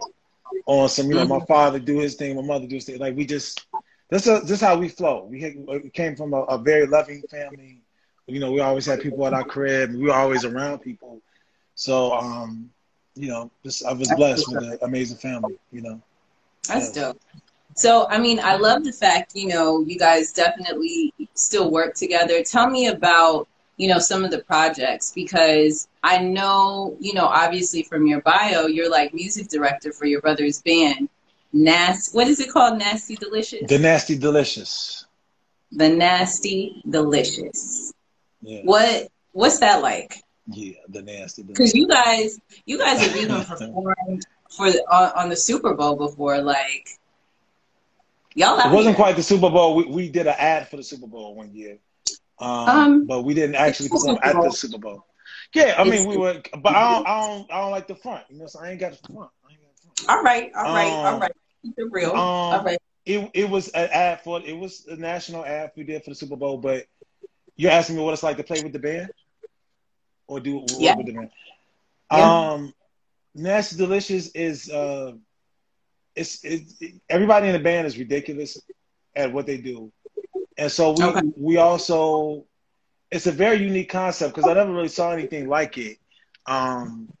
[0.66, 1.08] on some.
[1.08, 1.46] You know, my mm-hmm.
[1.46, 2.98] father do his thing, my mother do his thing.
[2.98, 3.66] Like we just
[4.08, 5.26] this is this is how we flow.
[5.28, 7.80] We, we came from a, a, very loving family.
[8.26, 9.92] You know, we always had people at our crib.
[9.92, 11.20] We were always around people.
[11.74, 12.70] So, um,
[13.16, 15.58] you know, just I was blessed with an amazing family.
[15.72, 16.02] You know,
[16.68, 17.02] that's yeah.
[17.02, 17.20] dope.
[17.74, 22.42] So, I mean, I love the fact, you know, you guys definitely still work together.
[22.42, 27.82] Tell me about, you know, some of the projects because I know, you know, obviously
[27.84, 31.08] from your bio, you're like music director for your brother's band.
[31.52, 32.78] Nasty, what is it called?
[32.78, 33.68] Nasty Delicious?
[33.68, 35.06] The Nasty Delicious.
[35.70, 37.92] The Nasty Delicious.
[38.40, 38.62] Yeah.
[38.64, 40.22] What, what's that like?
[40.48, 45.36] Yeah, the Nasty Because you guys, you guys have even performed for on, on the
[45.36, 46.98] Super Bowl before, like,
[48.34, 49.74] Y'all it wasn't quite the Super Bowl.
[49.76, 51.78] We, we did an ad for the Super Bowl one year,
[52.38, 55.04] um, um but we didn't actually perform at the Super Bowl.
[55.54, 58.24] Yeah, I mean we were, but I don't, I don't, I don't like the front.
[58.30, 59.30] You know, so I ain't got the front.
[59.48, 60.18] The front.
[60.18, 61.32] All right, all right, um, all right.
[61.62, 62.10] Keep it real.
[62.10, 62.78] Um, all right.
[63.04, 66.16] It it was an ad for it was a national ad we did for the
[66.16, 66.86] Super Bowl, but
[67.56, 69.10] you're asking me what it's like to play with the band,
[70.26, 70.96] or do yeah.
[70.96, 71.30] with the band.
[72.10, 72.50] Yeah.
[72.50, 72.74] Um,
[73.34, 75.12] Nasty Delicious is uh
[76.14, 76.62] it's it,
[77.08, 78.58] everybody in the band is ridiculous
[79.16, 79.92] at what they do,
[80.56, 81.32] and so we okay.
[81.36, 82.44] we also
[83.12, 85.98] it's a very unique concept because I never really saw anything like it.
[86.46, 87.12] Um,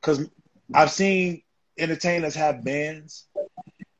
[0.00, 0.26] because
[0.74, 1.42] I've seen
[1.76, 3.26] entertainers have bands,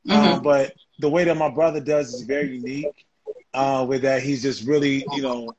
[0.09, 0.33] um, mm-hmm.
[0.35, 3.07] um, but the way that my brother does is very unique.
[3.53, 5.53] Uh, with that, he's just really you know,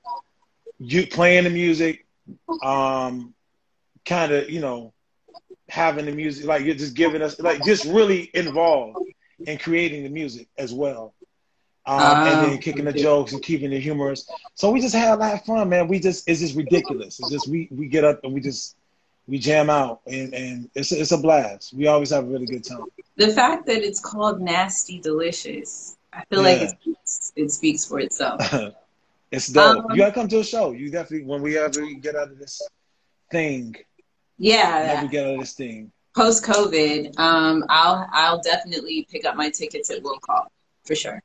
[0.79, 2.05] you playing the music,
[2.63, 3.33] um,
[4.05, 4.93] kind of you know
[5.67, 8.97] having the music, like you're just giving us, like just really involved
[9.39, 11.13] in creating the music as well.
[11.89, 12.61] Um, and then ah.
[12.61, 14.29] kicking the jokes and keeping it humorous.
[14.53, 15.87] So we just had a lot of fun, man.
[15.87, 17.19] We just it's just ridiculous.
[17.19, 18.75] It's just we we get up and we just
[19.27, 21.73] we jam out and, and it's it's a blast.
[21.73, 22.85] We always have a really good time.
[23.15, 26.49] The fact that it's called Nasty Delicious, I feel yeah.
[26.49, 28.39] like it speaks, it speaks for itself.
[29.31, 29.85] it's dope.
[29.85, 30.73] Um, you gotta come to a show.
[30.73, 32.61] You definitely when we ever get out of this
[33.31, 33.75] thing,
[34.37, 35.01] yeah.
[35.01, 35.91] we get out of this thing.
[36.15, 40.51] Post COVID, um, I'll I'll definitely pick up my tickets at Will Call
[40.85, 41.23] for sure.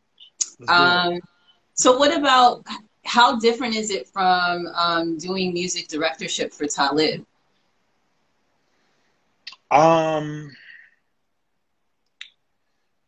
[0.68, 1.20] Um,
[1.74, 2.66] so what about
[3.04, 7.24] how different is it from um, doing music directorship for Talib?
[9.70, 10.52] Um,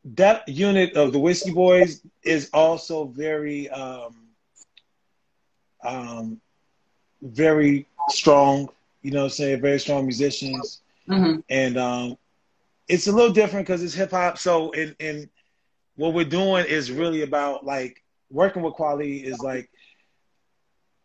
[0.04, 4.16] that unit of the Whiskey Boys is also very, um,
[5.84, 6.40] um,
[7.22, 8.68] very strong
[9.06, 11.38] you know, say very strong musicians, mm-hmm.
[11.48, 12.18] and um,
[12.88, 14.36] it's a little different because it's hip hop.
[14.36, 15.30] So, in in
[15.96, 19.70] what we're doing is really about like working with Kweli is like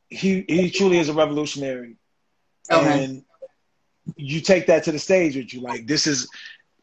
[0.10, 1.96] he he truly is a revolutionary,
[2.70, 3.06] okay.
[3.06, 3.24] and
[4.18, 5.62] you take that to the stage with you.
[5.62, 6.30] Like this is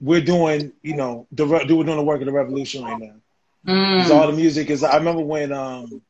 [0.00, 3.14] we're doing, you know, the we're doing the work of the revolution right now.
[3.66, 4.10] Mm.
[4.10, 4.82] All the music is.
[4.82, 6.02] I remember when um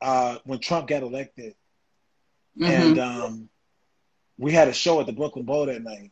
[0.00, 1.54] uh when Trump got elected,
[2.58, 2.64] mm-hmm.
[2.64, 3.48] and um
[4.38, 6.10] we had a show at the Brooklyn Bowl that night,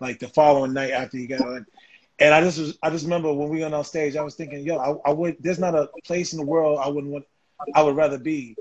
[0.00, 1.74] like the following night after he got elected.
[2.18, 4.60] And I just was, I just remember when we went on stage, I was thinking,
[4.60, 5.36] yo, I, I would.
[5.40, 7.26] There's not a place in the world I wouldn't want.
[7.74, 8.56] I would rather be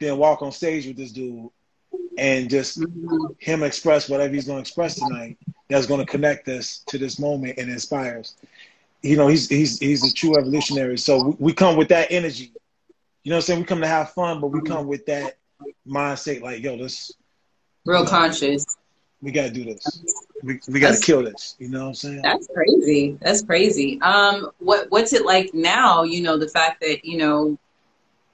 [0.00, 1.50] than walk on stage with this dude
[2.18, 2.82] and just
[3.38, 5.38] him express whatever he's going to express tonight.
[5.68, 8.34] That's going to connect us to this moment and inspires.
[9.02, 10.98] You know, he's he's he's a true evolutionary.
[10.98, 12.52] So we, we come with that energy.
[13.22, 13.60] You know what I'm saying?
[13.60, 15.38] We come to have fun, but we come with that
[15.86, 16.42] mindset.
[16.42, 17.12] Like, yo, let's
[17.84, 18.77] real conscious.
[19.20, 20.04] We gotta do this.
[20.42, 21.56] We we gotta kill this.
[21.58, 22.22] You know what I'm saying?
[22.22, 23.18] That's crazy.
[23.20, 24.00] That's crazy.
[24.00, 26.04] Um, what what's it like now?
[26.04, 27.58] You know, the fact that you know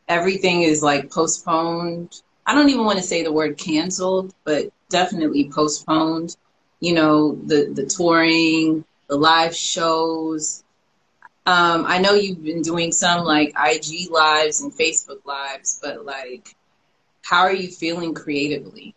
[0.09, 2.23] everything is like postponed.
[2.47, 6.37] I don't even want to say the word canceled, but definitely postponed.
[6.81, 10.65] You know, the the touring, the live shows.
[11.47, 16.55] Um, I know you've been doing some like IG lives and Facebook lives, but like,
[17.23, 18.95] how are you feeling creatively?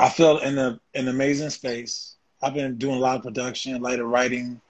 [0.00, 2.16] I feel in a, an amazing space.
[2.42, 4.60] I've been doing a lot of production, a lot of writing.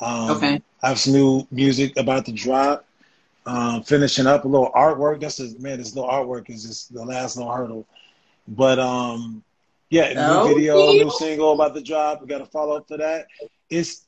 [0.00, 0.62] Um, okay.
[0.82, 2.86] I have some new music about to drop.
[3.46, 5.20] Um, finishing up a little artwork.
[5.20, 5.78] That's a, man.
[5.78, 7.86] This little artwork is just the last little hurdle.
[8.48, 9.42] But um,
[9.90, 11.04] Yeah, new Oh, video, yeah.
[11.04, 12.20] new single about to drop.
[12.20, 13.26] We got to follow up to that.
[13.70, 14.06] It's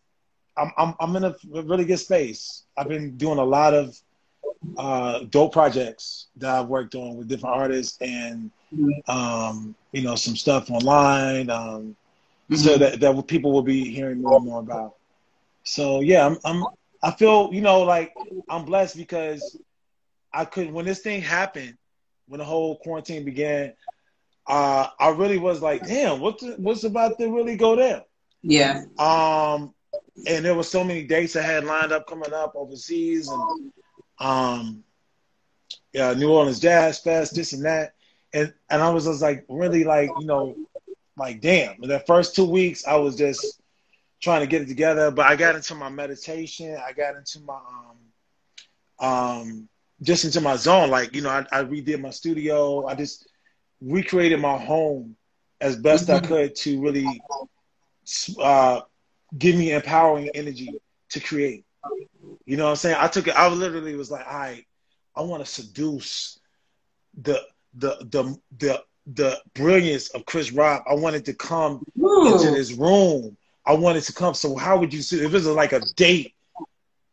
[0.57, 2.65] I'm I'm I'm in a really good space.
[2.77, 3.99] I've been doing a lot of
[4.79, 8.51] uh, dope projects that I've worked on with different artists and
[9.09, 11.51] um, you know some stuff online.
[11.51, 11.97] Um,
[12.55, 14.97] so that that people will be hearing more and more about.
[15.65, 16.65] So yeah, I'm, I'm
[17.03, 18.15] I feel you know like
[18.49, 19.59] I'm blessed because
[20.33, 21.77] I could when this thing happened,
[22.29, 23.73] when the whole quarantine began,
[24.47, 28.05] uh, I really was like, damn, what's what's about to really go there?
[28.43, 28.85] Yeah.
[28.99, 29.75] Um,
[30.27, 33.73] and there were so many dates I had lined up coming up overseas, and
[34.19, 34.85] um,
[35.93, 37.95] yeah, New Orleans Jazz Fest, this and that,
[38.33, 40.59] and and I was just like really like you know
[41.17, 41.83] like damn.
[41.83, 43.61] In the first two weeks, I was just
[44.21, 46.77] trying to get it together, but I got into my meditation.
[46.85, 47.99] I got into my um
[49.01, 49.69] um
[50.03, 50.91] just into my zone.
[50.91, 52.87] Like you know, I, I redid my studio.
[52.87, 53.27] I just
[53.81, 55.17] recreated my home
[55.61, 56.21] as best I Mhm.
[56.21, 57.25] could to really
[58.41, 58.81] uh,
[59.37, 61.65] give me empowering energy to create.
[62.47, 62.97] You know what I'm saying?
[62.99, 63.35] I took it.
[63.37, 64.65] I literally was like, all right,
[65.17, 66.41] I want to seduce
[67.21, 67.41] the
[67.75, 70.83] the the the the brilliance of Chris Rob.
[70.89, 73.37] I wanted to come into this room.
[73.67, 74.35] I wanted to come.
[74.35, 76.35] So how would you see if it was like a date?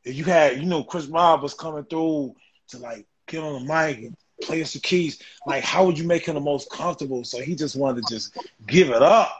[0.03, 2.35] If you had, you know, Chris Rob was coming through
[2.69, 6.07] to like get on the mic and play us the keys, like how would you
[6.07, 7.23] make him the most comfortable?
[7.23, 9.35] So he just wanted to just give it up.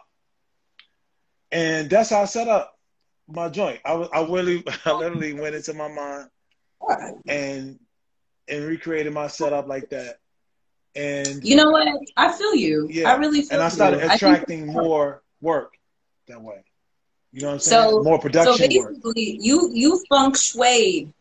[1.52, 2.78] And that's how I set up
[3.28, 3.80] my joint.
[3.86, 6.30] I was I really I literally went into my mind
[7.28, 7.80] and
[8.48, 10.18] and recreated my setup like that.
[10.96, 11.88] And You know what?
[12.18, 12.88] I feel you.
[12.90, 13.10] Yeah.
[13.10, 14.10] I really feel and I started you.
[14.10, 15.74] Attracting more work
[16.28, 16.64] that way.
[17.32, 17.90] You know what I'm saying?
[17.90, 18.90] So- more so production work.
[18.90, 21.14] basically, you you feng shuied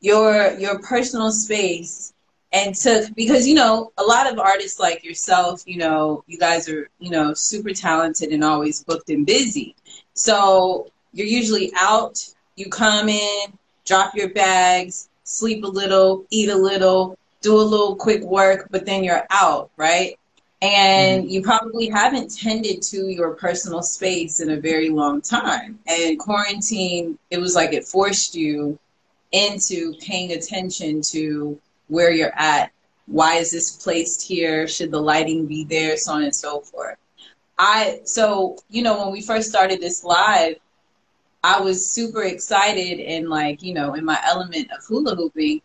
[0.00, 2.12] your your personal space
[2.52, 6.68] and took because you know a lot of artists like yourself, you know, you guys
[6.68, 9.74] are you know super talented and always booked and busy.
[10.14, 12.24] So you're usually out.
[12.56, 17.94] You come in, drop your bags, sleep a little, eat a little, do a little
[17.94, 20.18] quick work, but then you're out, right?
[20.62, 21.30] And mm-hmm.
[21.30, 25.78] you probably haven't tended to your personal space in a very long time.
[25.86, 28.78] And quarantine, it was like it forced you
[29.32, 32.72] into paying attention to where you're at.
[33.06, 34.66] Why is this placed here?
[34.66, 35.98] Should the lighting be there?
[35.98, 36.96] So on and so forth.
[37.58, 40.56] I so you know when we first started this live,
[41.44, 45.60] I was super excited and like you know in my element of hula hooping.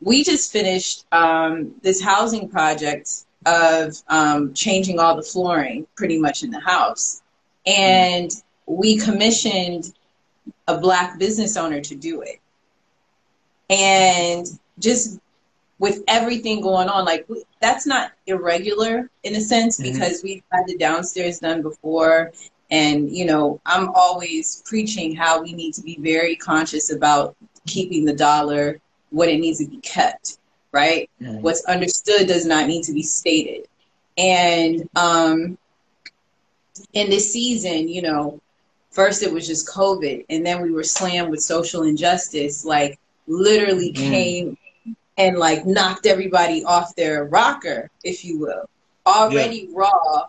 [0.00, 6.42] We just finished um, this housing project of um, changing all the flooring pretty much
[6.42, 7.22] in the house,
[7.66, 8.30] and
[8.66, 9.92] we commissioned
[10.68, 12.40] a black business owner to do it,
[13.68, 14.46] and
[14.78, 15.18] just
[15.78, 17.26] with everything going on, like
[17.60, 19.92] that's not irregular in a sense Mhm.
[19.92, 22.32] because we've had the downstairs done before.
[22.70, 27.34] And, you know, I'm always preaching how we need to be very conscious about
[27.66, 30.38] keeping the dollar what it needs to be kept,
[30.72, 31.08] right?
[31.20, 31.40] Mhm.
[31.40, 33.66] What's understood does not need to be stated.
[34.16, 35.58] And um,
[36.92, 38.40] in this season, you know,
[38.90, 43.92] first it was just COVID, and then we were slammed with social injustice, like literally
[43.92, 43.96] Mm.
[44.10, 44.56] came
[45.16, 48.68] and like knocked everybody off their rocker, if you will,
[49.06, 50.24] already raw.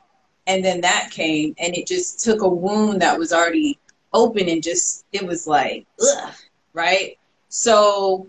[0.48, 3.78] And then that came and it just took a wound that was already
[4.14, 6.34] open and just, it was like, ugh,
[6.74, 7.18] right?
[7.50, 8.28] So,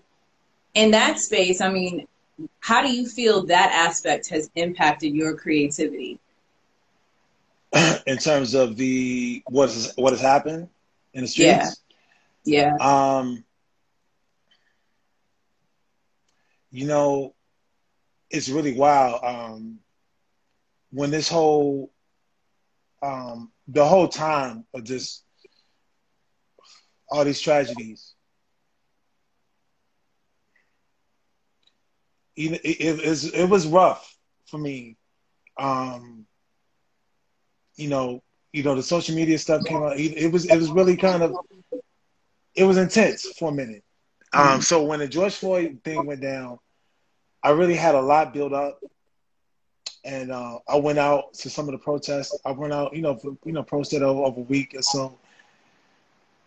[0.73, 2.07] in that space, I mean,
[2.59, 6.19] how do you feel that aspect has impacted your creativity?
[8.05, 10.69] in terms of the what is what has happened
[11.13, 11.81] in the streets.
[12.45, 12.75] Yeah.
[12.79, 13.17] Yeah.
[13.17, 13.43] Um,
[16.71, 17.33] you know,
[18.29, 19.23] it's really wild.
[19.23, 19.79] Um,
[20.91, 21.91] when this whole,
[23.01, 25.23] um, the whole time of just
[27.09, 28.13] all these tragedies,
[31.87, 34.97] you know, it, it, was- it was rough for me.
[35.57, 36.25] Um,
[37.75, 38.21] you know,
[38.53, 39.97] you know, the social media stuff came out.
[39.99, 41.37] It, was, it was really kind of,
[42.55, 43.83] it was intense for a minute.
[44.33, 46.59] Um, so when the George Floyd thing went down,
[47.43, 48.79] I really had a lot built up,
[50.03, 52.39] and uh, I went out to some of the protests.
[52.45, 55.17] I went out, you know, for, you know, protested over, over a week or so.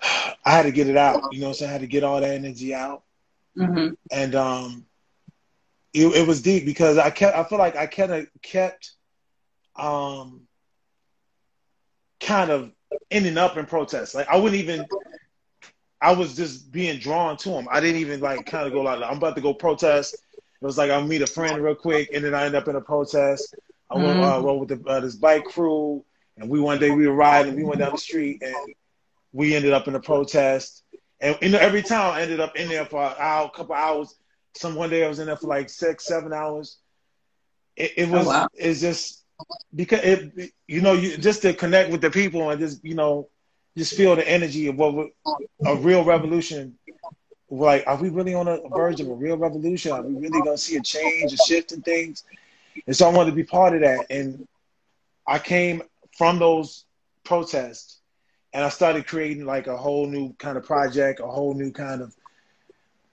[0.45, 2.31] I had to get it out, you know, so I had to get all that
[2.31, 3.03] energy out,
[3.57, 4.87] hmm and um,
[5.97, 8.93] it, it was deep because I kept, I feel like I kind of kept,
[9.77, 10.43] um,
[12.21, 12.73] kind of
[13.11, 14.15] ending up in protests.
[14.15, 14.87] Like I wouldn't even.
[16.01, 17.69] I was just being drawn to them.
[17.71, 20.15] I didn't even like kind of go like I'm about to go protest.
[20.15, 22.77] It was like I'll meet a friend real quick, and then I end up in
[22.77, 23.55] a protest.
[23.91, 26.05] I went uh, rode with the, uh, this bike crew,
[26.37, 28.55] and we one day we were riding, we went down the street, and
[29.33, 30.83] we ended up in a protest.
[31.21, 34.15] And you know, every time I ended up in there for an hour, couple hours.
[34.57, 36.79] Some one day I was in there for like six, seven hours.
[37.77, 38.49] It, it oh, was Oh, wow.
[38.55, 39.25] it's just
[39.75, 43.29] because it you know you just to connect with the people and just you know
[43.77, 45.11] just feel the energy of what
[45.67, 46.79] a real revolution.
[47.49, 49.93] Like, are we really on a verge of a real revolution?
[49.93, 52.25] Are we really gonna see a change, a shift in things?
[52.87, 54.07] And so I wanted to be part of that.
[54.11, 54.49] And
[55.27, 55.83] I came
[56.17, 56.85] from those
[57.25, 58.01] protests
[58.53, 62.01] and I started creating like a whole new kind of project, a whole new kind
[62.01, 62.15] of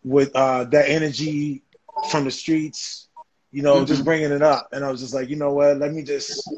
[0.04, 1.64] with uh, that energy
[2.04, 3.10] from the streets,
[3.51, 4.06] you know, just Mhm.
[4.06, 4.70] bringing it up.
[4.72, 5.78] And I was just like, you know what?
[5.78, 6.54] Let me just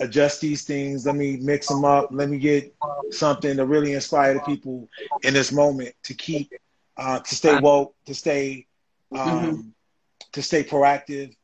[0.00, 1.06] adjust these things.
[1.06, 2.08] Let me mix them up.
[2.12, 2.74] Let me get
[3.10, 4.88] something to really inspire the people
[5.22, 6.52] in this moment to keep,
[6.96, 8.66] uh, to stay woke, to stay,
[9.14, 9.74] um,
[10.32, 11.34] to stay proactive,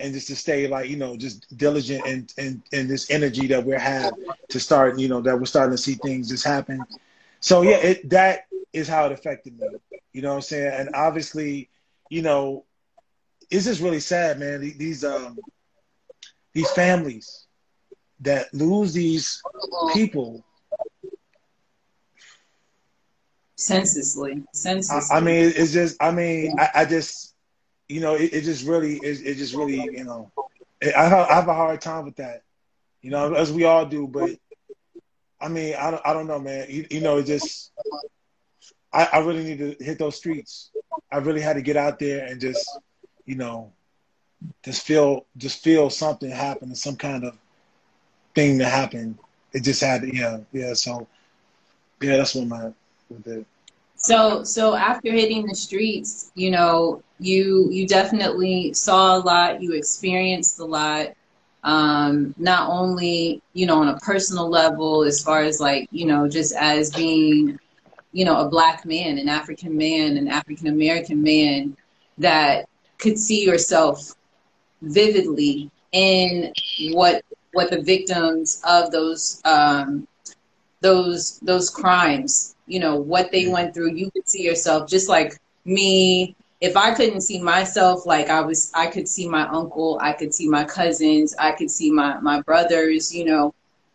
[0.00, 3.64] and just to stay like you know just diligent and and and this energy that
[3.64, 4.14] we're have
[4.48, 6.86] to start you know that we're starting to see things just happen.
[7.40, 9.66] So yeah, it that is how it affected me.
[10.12, 10.72] You know what I'm saying?
[10.74, 11.70] And obviously,
[12.10, 12.64] you know,
[13.50, 14.60] it's just really sad, man.
[14.60, 15.38] These um
[16.52, 17.46] these families
[18.20, 19.40] that lose these
[19.92, 20.44] people.
[23.56, 25.16] Senselessly, I, senselessly.
[25.16, 25.96] I mean, it's just.
[26.00, 27.34] I mean, I, I just,
[27.88, 30.30] you know, it, it just really, it, it just really, you know,
[30.82, 32.42] I have, I have a hard time with that.
[33.02, 34.06] You know, as we all do.
[34.06, 34.30] But
[35.40, 36.66] I mean, I don't, I don't know, man.
[36.68, 37.72] You, you know, it just.
[38.92, 40.70] I, I really need to hit those streets.
[41.12, 42.78] I really had to get out there and just,
[43.26, 43.72] you know,
[44.62, 47.36] just feel, just feel something happen, some kind of
[48.34, 49.18] thing to happen.
[49.52, 50.74] It just had to, yeah, yeah.
[50.74, 51.06] So,
[52.00, 52.72] yeah, that's what my,
[53.10, 53.46] with it.
[54.00, 59.72] So so after hitting the streets, you know, you you definitely saw a lot, you
[59.72, 61.08] experienced a lot.
[61.64, 66.28] Um, not only, you know, on a personal level, as far as like, you know,
[66.28, 67.58] just as being,
[68.12, 71.76] you know, a black man, an African man, an African American man
[72.18, 74.14] that could see yourself
[74.82, 76.52] vividly in
[76.92, 80.06] what what the victims of those um,
[80.80, 83.92] those those crimes you know what they went through.
[83.92, 86.36] You could see yourself just like me.
[86.60, 90.34] If i couldn't see myself like i was i could see my uncle i could
[90.34, 93.54] see my cousins i could see my my brothers you know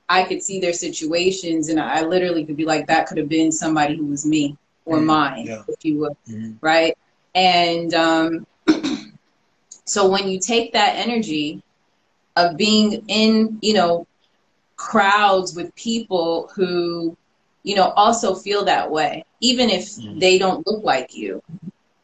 [0.09, 3.51] i could see their situations and i literally could be like that could have been
[3.51, 5.05] somebody who was me or Mhm.
[5.05, 5.63] mine Yeah.
[5.67, 6.57] if you would Mhm.
[6.61, 6.97] right
[7.35, 8.45] and um
[9.85, 11.61] so when you take that energy
[12.35, 14.05] of being in you know
[14.77, 17.15] crowds with people who
[17.63, 20.19] you know also feel that way even if Mhm.
[20.19, 21.41] they don't look like you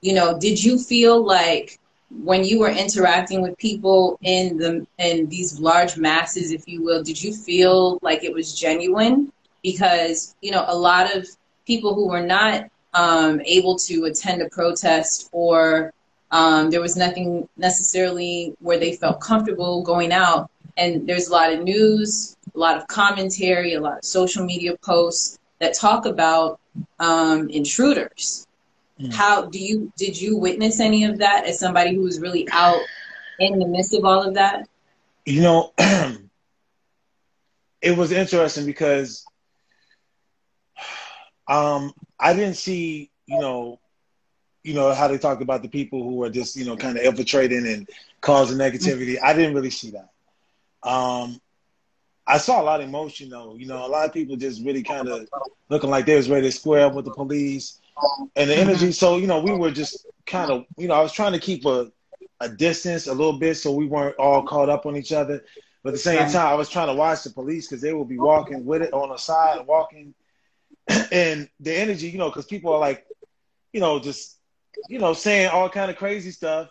[0.02, 1.79] you know did you feel like
[2.10, 7.04] when you were interacting with people in the in these large masses if you will
[7.04, 9.32] did you feel like it was genuine?
[9.64, 11.28] Because you know a lot of
[11.66, 15.94] people who were not um, able to attend a protest or
[16.32, 20.50] um, there was nothing necessarily where they felt comfortable going out.
[20.78, 24.76] And there's a lot of news a lot of commentary a lot of social media
[24.78, 26.60] posts that talk about
[27.00, 28.48] um, intruders
[29.00, 29.14] Mm.
[29.14, 32.82] how do you did you witness any of that as somebody who was really out
[33.40, 34.68] in the midst of all of that
[35.26, 35.74] You know,
[37.82, 39.26] it was interesting because
[41.48, 43.80] um, I didn't see, you know,
[44.64, 47.04] you know how they talked about the people who were just, you know, kind of
[47.04, 47.88] infiltrating and
[48.22, 49.18] causing negativity.
[49.22, 50.10] I didn't really see that.
[50.88, 51.40] Um,
[52.28, 53.56] I saw a lot of emotion though.
[53.56, 55.28] You know, a lot of people just really kind of
[55.70, 57.79] looking like they was ready to square up with the police
[58.36, 58.92] and the energy.
[58.92, 61.66] So you know, we were just kind of, you know, I was trying to keep
[61.66, 61.92] a
[62.42, 65.44] a distance a little bit so we weren't all caught up on each other.
[65.84, 68.08] But at the same time, I was trying to watch the police because they would
[68.10, 70.14] be walking with it on the side, walking,
[71.12, 73.06] and the energy, you know, because people are like,
[73.74, 74.38] you know, just,
[74.88, 76.70] you know, saying all kind of crazy stuff,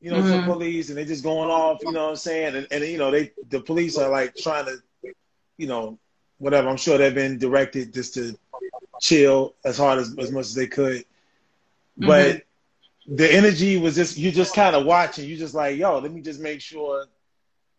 [0.00, 0.32] you know, to Mhm.
[0.32, 2.98] the police, and they're just going off, you know what I'm saying, and, and you
[2.98, 4.76] know, they the police are like trying to,
[5.58, 5.98] you know,
[6.38, 6.68] whatever.
[6.68, 8.38] I'm sure they've been directed just to
[8.98, 11.04] chill as hard as as much as they could,
[11.96, 12.42] but
[13.06, 15.28] the energy was just you just kind of watching.
[15.28, 17.06] You just like, yo, let me just make sure,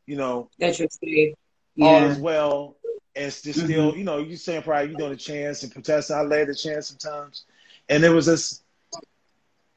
[0.06, 1.36] you know, that you're safe
[1.80, 2.76] all yeah is well.
[3.16, 6.16] And it's just still, you know, you saying probably you doing a chance and protesting.
[6.16, 7.46] I laid the chance sometimes,
[7.90, 8.64] and it was just,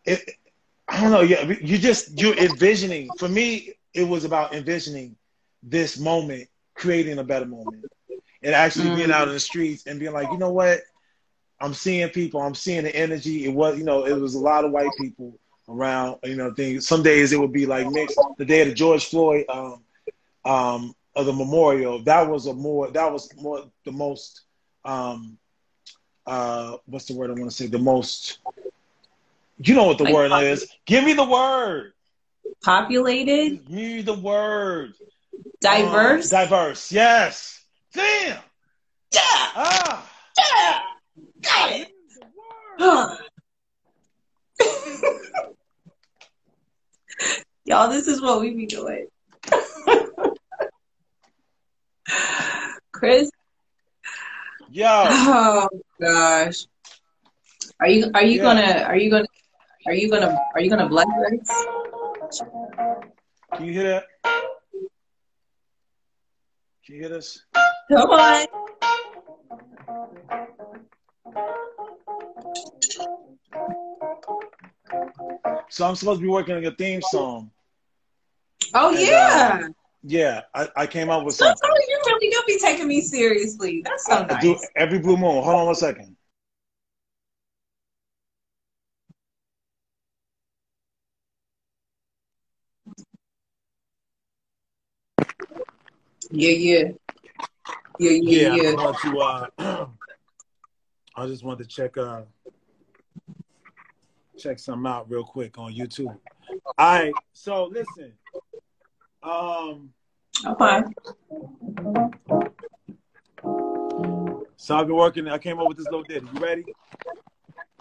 [0.04, 0.20] it.
[0.88, 1.20] I don't know.
[1.22, 3.12] Yeah, you just you're envisioning.
[3.12, 5.16] For me, it was about envisioning
[5.62, 7.86] this moment, creating a better moment,
[8.42, 9.12] and actually being Mm.
[9.12, 10.80] out in the streets and being like, you know what,
[11.62, 12.40] I'm seeing people.
[12.42, 13.44] I'm seeing the energy.
[13.46, 15.38] It was, you know, it was a lot of white people,
[15.68, 16.18] around.
[16.24, 16.86] You know, things.
[16.86, 19.82] Some days it would be like next the day of the George Floyd um,
[20.44, 22.02] um, of the memorial.
[22.04, 22.90] That was a more.
[22.90, 24.42] That was more the most.
[24.84, 25.38] Um,
[26.26, 27.66] uh, what's the word I want to say?
[27.68, 28.38] The most.
[29.58, 30.66] You know what the Like word is?
[30.86, 31.92] Give me the word.
[32.64, 34.94] Populated, Give me the word.
[35.60, 36.32] diverse.
[36.32, 36.92] Um, diverse.
[36.92, 37.64] Yes.
[37.94, 38.38] Damn.
[39.14, 39.20] yeah,
[39.54, 40.10] Ah.
[40.38, 40.80] yeah,
[41.42, 41.88] got it.
[41.88, 42.78] me the word.
[42.78, 43.16] Huh.
[47.64, 49.06] Y'all, this is what we be doing.
[52.92, 53.30] Chris,
[54.70, 54.84] Yo.
[54.86, 55.68] oh
[56.00, 56.66] gosh.
[57.80, 58.42] Are you are you Yeah.
[58.42, 59.26] gonna are you gonna
[59.86, 62.42] are you gonna are you gonna bless us?
[63.56, 64.04] Can you hear that?
[66.84, 67.44] Can you hear this?
[67.90, 68.46] Come on.
[75.68, 77.50] So I'm supposed to be working on your theme song.
[78.74, 79.68] Oh And, yeah.
[80.04, 81.60] Yeah, I, I came up with So something.
[81.62, 83.82] Tony, you really do be taking me seriously.
[83.84, 84.42] That's so I nice.
[84.42, 85.42] do every blue moon.
[85.42, 86.16] Hold on one second.
[96.30, 96.90] Yeah, yeah.
[97.98, 98.70] Yeah, yeah, Yeah, yeah.
[98.70, 99.18] I want to.
[99.58, 99.86] Uh,
[101.14, 102.22] I just wanted to check uh
[104.38, 106.16] check something out real quick on YouTube.
[106.78, 108.12] All right, so listen.
[109.22, 109.92] Um,
[110.44, 110.80] Okay.
[114.56, 115.28] so I've been working.
[115.28, 116.26] I came up with this little ditty.
[116.34, 116.64] You ready?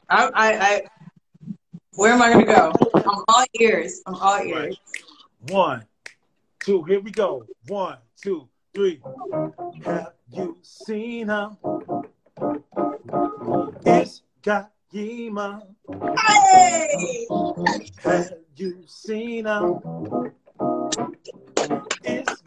[0.09, 0.82] I, I, I,
[1.95, 2.73] where am I gonna go?
[2.93, 4.01] I'm all ears.
[4.05, 4.51] I'm all ears.
[4.53, 4.77] Right.
[5.49, 5.86] One,
[6.59, 6.84] two.
[6.84, 7.47] Here we go.
[7.67, 9.01] One, two, three.
[9.86, 11.57] Have you seen her?
[13.86, 15.63] It's Gaima.
[16.17, 17.27] Hey!
[18.03, 19.79] Have you seen her?
[22.03, 22.43] It's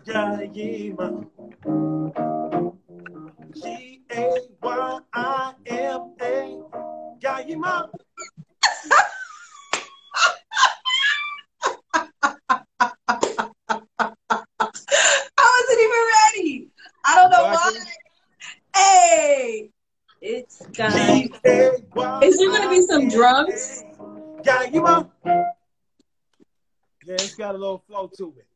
[28.19, 28.47] to it.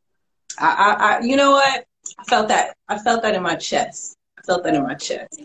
[0.59, 1.85] I, I, I, you know what?
[2.19, 2.77] I felt that.
[2.89, 4.17] I felt that in my chest.
[4.39, 5.41] I felt that in my chest.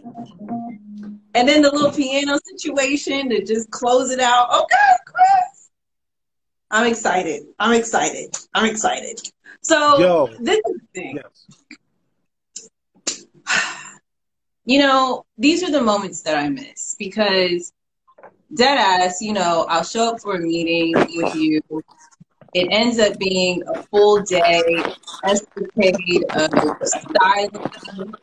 [1.35, 4.49] And then the little piano situation to just close it out.
[4.53, 5.69] Okay, Chris.
[6.71, 7.43] I'm excited.
[7.59, 8.35] I'm excited.
[8.53, 9.21] I'm excited.
[9.61, 10.27] So Yo.
[10.39, 11.19] this is the thing.
[13.07, 13.27] Yes.
[14.65, 17.71] you know, these are the moments that I miss because
[18.55, 21.61] dead ass, you know, I'll show up for a meeting with you.
[22.53, 24.83] It ends up being a full day
[25.23, 26.51] escapade of
[26.83, 28.13] styling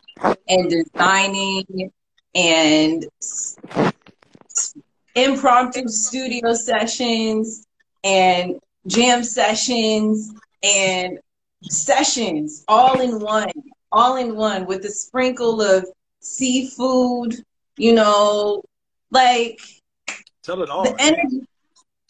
[0.49, 1.93] and designing
[2.35, 3.07] and
[5.15, 7.67] impromptu studio sessions
[8.05, 11.19] and jam sessions and
[11.63, 13.51] sessions all in one,
[13.91, 15.87] all in one with a sprinkle of
[16.21, 17.35] seafood,
[17.77, 18.63] you know,
[19.11, 19.61] like
[20.43, 20.85] Tell it all.
[20.85, 21.47] the energy.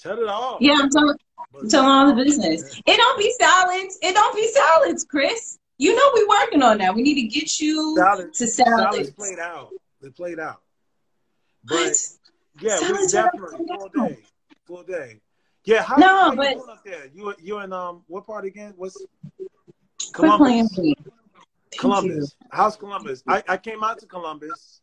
[0.02, 0.56] Tell it all.
[0.60, 1.16] Yeah, I'm telling,
[1.74, 2.80] I'm all the business.
[2.86, 3.98] It don't be salads.
[4.02, 5.58] It don't be salads, Chris.
[5.78, 6.94] You know we working on that.
[6.94, 9.10] We need to get you Salads, to salads salads.
[9.10, 9.68] played out.
[10.02, 10.60] They played out.
[11.64, 11.96] But What?
[12.60, 14.18] yeah, we definitely full day.
[14.66, 15.20] Full day.
[15.64, 17.06] Yeah, how, No, how but- you up there?
[17.14, 18.72] You you in um what part again?
[18.76, 18.96] What's
[20.12, 20.78] Columbus?
[21.78, 22.34] Columbus.
[22.50, 23.22] How's Columbus?
[23.28, 24.79] I, I came out to Columbus.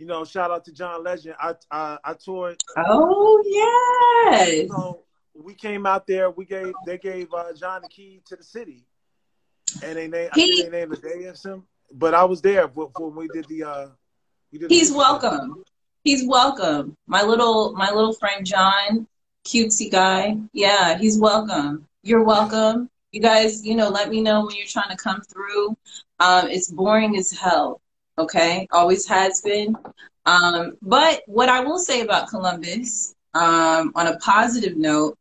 [0.00, 1.34] You know, shout out to John Legend.
[1.38, 2.64] I I, I toured.
[2.74, 4.66] Oh yes.
[4.70, 5.00] So
[5.34, 6.30] we came out there.
[6.30, 8.86] We gave they gave uh, John the key to the city,
[9.82, 11.64] and they named I He- think they named the day of him.
[11.92, 13.64] But I was there when we did the.
[13.64, 13.86] uh
[14.50, 15.64] we did He's music welcome.
[16.02, 16.96] He's welcome.
[17.06, 19.06] My little my little friend John,
[19.46, 20.38] cutesy guy.
[20.54, 21.86] Yeah, he's welcome.
[22.02, 22.88] You're welcome.
[23.12, 25.76] You guys, you know, let me know when you're trying to come through.
[26.20, 27.82] Um, it's boring as hell.
[28.20, 29.74] Okay, always has been.
[30.26, 35.16] Um, but what I will say about Columbus, um, on a positive note,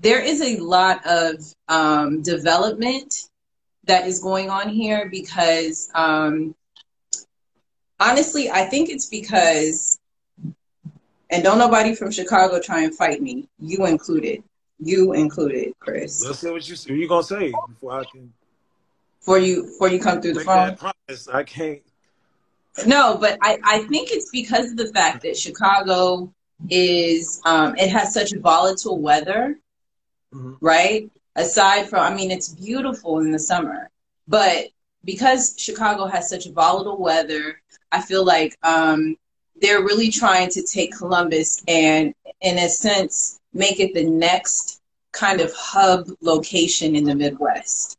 [0.00, 1.36] there is a lot of
[1.68, 3.14] um, development
[3.84, 6.54] that is going on here because um,
[7.98, 9.98] honestly, I think it's because,
[11.30, 14.42] and don't nobody from Chicago try and fight me, you included,
[14.78, 18.30] you included, Chris, Let's see what you what you gonna say before I can
[19.20, 20.76] before you before you come through the phone.
[21.32, 21.82] I can't.
[22.86, 26.32] No, but I, I think it's because of the fact that Chicago
[26.70, 29.58] is um, it has such volatile weather,
[30.32, 30.54] mm-hmm.
[30.60, 31.10] right?
[31.36, 33.90] Aside from, I mean, it's beautiful in the summer,
[34.26, 34.68] but
[35.04, 37.60] because Chicago has such volatile weather,
[37.92, 39.16] I feel like um,
[39.60, 44.80] they're really trying to take Columbus and, in a sense, make it the next
[45.12, 47.97] kind of hub location in the Midwest.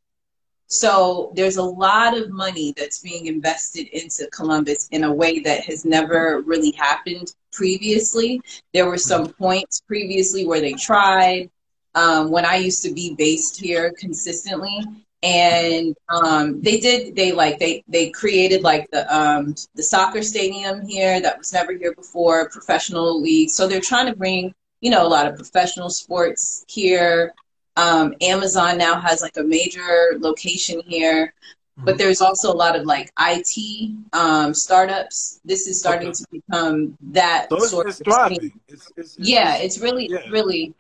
[0.70, 5.66] So there's a lot of money that's being invested into Columbus in a way that
[5.66, 8.40] has never really happened previously.
[8.74, 11.50] There were some points previously where they tried.
[11.96, 14.80] Um, when I used to be based here consistently,
[15.24, 20.86] and um, they did they like they they created like the um, the soccer stadium
[20.86, 25.06] here that was never here before professional league so they're trying to bring you know
[25.06, 27.34] a lot of professional sports here
[27.80, 31.86] um, amazon now has like a major location here mm-hmm.
[31.86, 36.18] but there's also a lot of like it um, startups this is starting okay.
[36.18, 38.52] to become that so sort it's of.
[38.68, 40.30] It's, it's, yeah it's really yeah.
[40.30, 40.74] really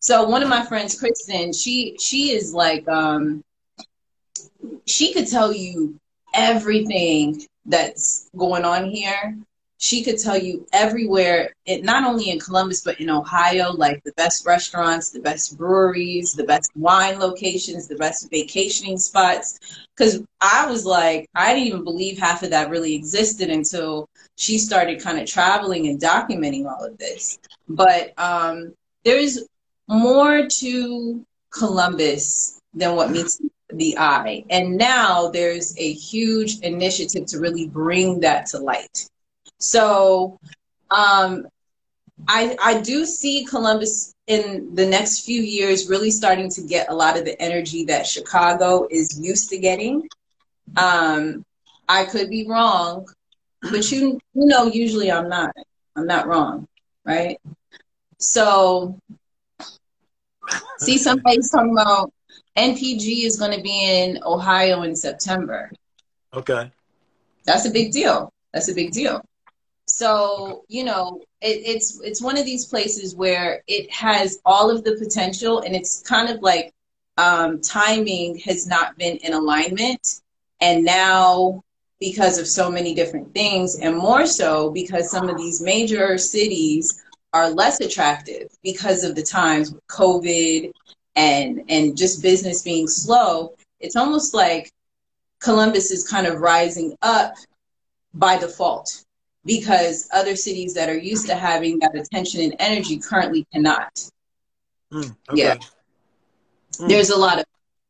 [0.00, 3.44] so one of my friends kristen she she is like um
[4.86, 5.98] she could tell you
[6.34, 9.36] everything that's going on here.
[9.82, 14.12] She could tell you everywhere, it, not only in Columbus, but in Ohio, like the
[14.12, 19.58] best restaurants, the best breweries, the best wine locations, the best vacationing spots.
[19.96, 24.06] Because I was like, I didn't even believe half of that really existed until
[24.36, 27.38] she started kind of traveling and documenting all of this.
[27.66, 29.46] But um, there's
[29.88, 34.44] more to Columbus than what meets the eye.
[34.50, 39.08] And now there's a huge initiative to really bring that to light.
[39.60, 40.40] So
[40.90, 41.46] um,
[42.26, 46.94] I, I do see Columbus in the next few years really starting to get a
[46.94, 50.08] lot of the energy that Chicago is used to getting.
[50.76, 51.44] Um,
[51.88, 53.06] I could be wrong,
[53.62, 55.54] but you you know usually I'm not.
[55.96, 56.68] I'm not wrong,
[57.04, 57.38] right?
[58.18, 58.98] So
[60.78, 62.12] see somebody's talking about
[62.56, 65.70] NPG is going to be in Ohio in September.
[66.32, 66.70] Okay.
[67.44, 68.32] That's a big deal.
[68.52, 69.20] That's a big deal.
[69.90, 74.84] So you know, it, it's it's one of these places where it has all of
[74.84, 76.72] the potential, and it's kind of like
[77.16, 80.20] um, timing has not been in alignment,
[80.60, 81.62] and now
[81.98, 87.04] because of so many different things, and more so because some of these major cities
[87.32, 90.72] are less attractive because of the times with COVID
[91.16, 94.72] and and just business being slow, it's almost like
[95.40, 97.34] Columbus is kind of rising up
[98.14, 99.04] by default
[99.44, 104.10] because other cities that are used to having that attention and energy currently cannot.
[104.92, 105.38] Mm, okay.
[105.42, 105.56] Yeah.
[106.78, 106.88] Mm.
[106.88, 107.44] There's a lot of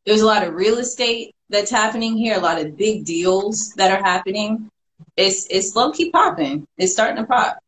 [0.07, 3.91] there's a lot of real estate that's happening here, a lot of big deals that
[3.91, 4.71] are happening.
[5.17, 6.67] It's it's low key popping.
[6.79, 7.59] It's starting to pop.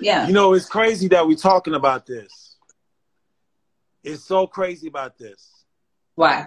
[0.00, 0.26] Yeah.
[0.26, 2.44] You know, it's crazy that we're talking about this
[4.04, 5.64] it's so crazy about this.
[6.14, 6.46] Why?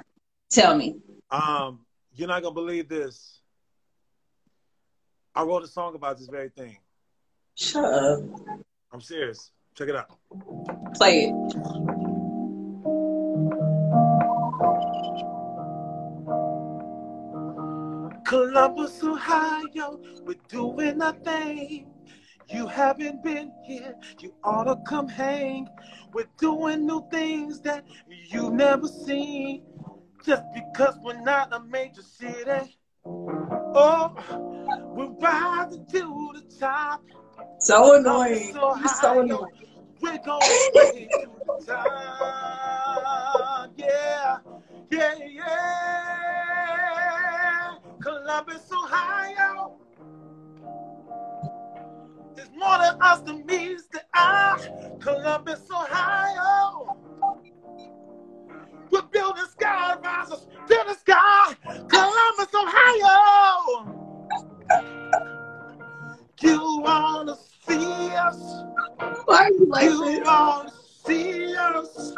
[0.50, 0.98] Tell me.
[1.30, 1.80] Um,
[2.14, 3.36] you're not gonna believe this.
[5.38, 6.75] I wrote a song about this very thing.
[7.53, 8.21] Shut up.
[8.91, 9.51] I'm serious.
[9.75, 10.09] Check it out.
[10.95, 11.33] Play it.
[18.25, 21.85] Columbus, Ohio, we're doing a thing.
[22.49, 25.67] You haven't been here, you ought to come hang.
[26.13, 27.85] We're doing new things that
[28.27, 29.61] you've never seen.
[30.25, 32.76] Just because we're not a major city.
[33.10, 34.14] Oh,
[34.95, 37.03] we're rising to the top.
[37.60, 38.53] So annoying.
[38.53, 39.51] So You're so annoying.
[40.01, 41.88] We're going to the top.
[43.78, 44.38] Yeah,
[44.91, 46.68] yeah, yeah.
[48.01, 49.78] Columbus, Ohio.
[52.38, 54.58] It's more than us that meets the eye.
[54.99, 56.16] Columbus, Ohio.
[69.68, 70.72] Like You wanna
[71.05, 72.13] see us?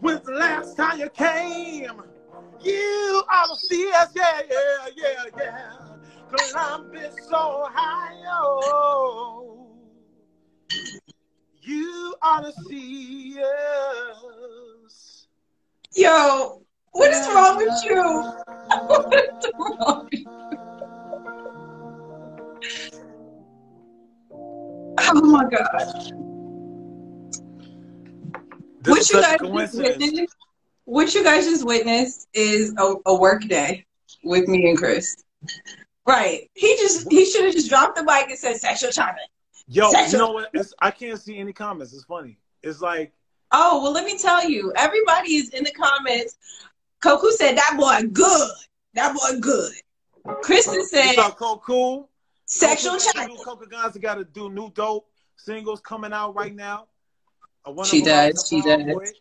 [0.00, 1.90] The last time you came?
[2.62, 5.72] You to see us, yeah, yeah, yeah, yeah.
[6.30, 8.46] Columbus, Ohio.
[11.62, 15.26] You ought to see us.
[15.94, 18.02] Yo, what is wrong with you?
[18.86, 20.30] what is wrong with you?
[25.06, 26.23] Oh my god.
[28.86, 30.36] What you guys just witnessed,
[30.84, 33.84] what you guys just witnessed is a, a work day
[34.22, 35.16] with me and Chris.
[36.06, 36.50] Right.
[36.54, 39.24] He just he should have just dropped the mic and said sexual charming.
[39.66, 40.50] Yo, Sexual- you know what?
[40.52, 41.94] It's, I can't see any comments.
[41.94, 42.38] It's funny.
[42.62, 43.12] It's like
[43.56, 46.36] Oh, well, let me tell you, everybody is in the comments.
[47.00, 48.50] Koku said, that boy good.
[48.94, 49.72] That boy good.
[50.42, 52.08] Kristen said, Coco?
[52.46, 53.38] sexual Coco, child.
[53.44, 56.88] Coco Gonza got to do new dope singles coming out right now.
[57.84, 59.12] She does, she does.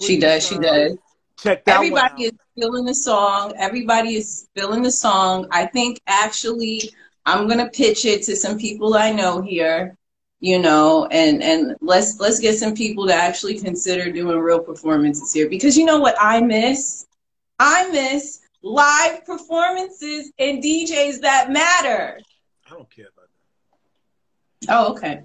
[0.00, 0.96] She does, she does.
[1.38, 3.54] Check that one Everybody is feeling the song.
[3.58, 5.46] Everybody is feeling the song.
[5.50, 6.90] I think actually
[7.26, 9.96] I'm gonna pitch it to some people I know here,
[10.40, 15.32] you know, and and let's let's get some people to actually consider doing real performances
[15.32, 17.06] here because you know what I miss?
[17.58, 22.18] I miss live performances and DJs that matter.
[22.66, 23.28] I don't care about
[24.66, 24.72] that.
[24.74, 25.22] Oh, okay.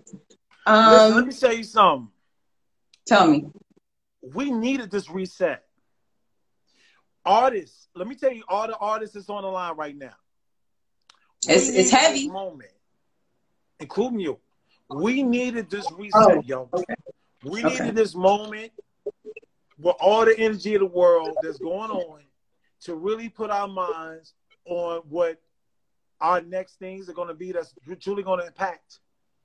[0.65, 0.91] that.
[0.91, 2.09] Listen, let Um, me tell you something.
[3.07, 3.45] Tell me.
[4.21, 5.63] We needed this reset.
[7.25, 10.15] Artists, let me tell you, all the artists that's on the line right now.
[11.43, 12.27] It's- it's heavy.
[12.27, 12.71] Moment,
[13.79, 14.39] including you.
[14.89, 16.71] We needed this oh, reset, Oh, yo.
[17.43, 17.73] We Okay.
[17.73, 18.71] needed this moment
[19.77, 22.21] with all the energy of the world that's going on
[22.81, 24.33] to really put our minds
[24.65, 25.41] on what
[26.19, 28.99] our next things are going to be that's truly going to impact,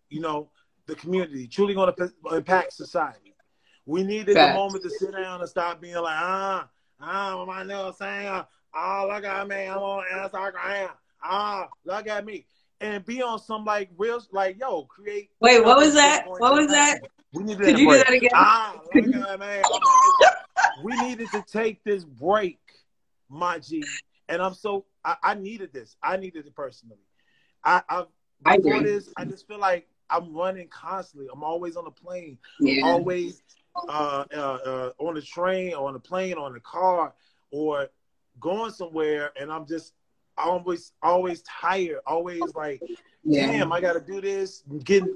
[0.09, 0.51] you know,
[0.87, 3.22] the community, truly going to impact society.
[3.87, 4.53] We needed Facts.
[4.53, 6.69] the moment to sit down and stop being like, ah,
[7.01, 10.91] ah, my nigga saying, ah, look at me, I'm on Instagram,
[11.23, 12.47] ah, look at me.
[12.81, 15.31] And be on some like real, like, yo, create.
[15.41, 16.25] Wait, what was that?
[16.27, 17.01] What was that?
[17.33, 18.31] We needed Could you do that again?
[18.35, 19.63] Ah, look at me.
[20.85, 22.61] we needed to take this break,
[23.31, 23.85] my G.
[24.29, 25.97] And I'm so I, I needed this.
[26.03, 26.99] I needed it personally.
[27.65, 28.05] I I
[28.45, 31.29] I before this, I just feel like I'm running constantly.
[31.33, 32.83] I'm always on the plane, Yeah.
[32.85, 33.43] always
[33.89, 37.13] uh, uh, uh, on the train, or on the plane, or in the car,
[37.51, 37.89] or
[38.41, 39.95] going somewhere, and I'm just
[40.37, 42.83] always always tired, always like,
[43.25, 43.47] Yeah.
[43.47, 45.11] damn, I got to do this, getting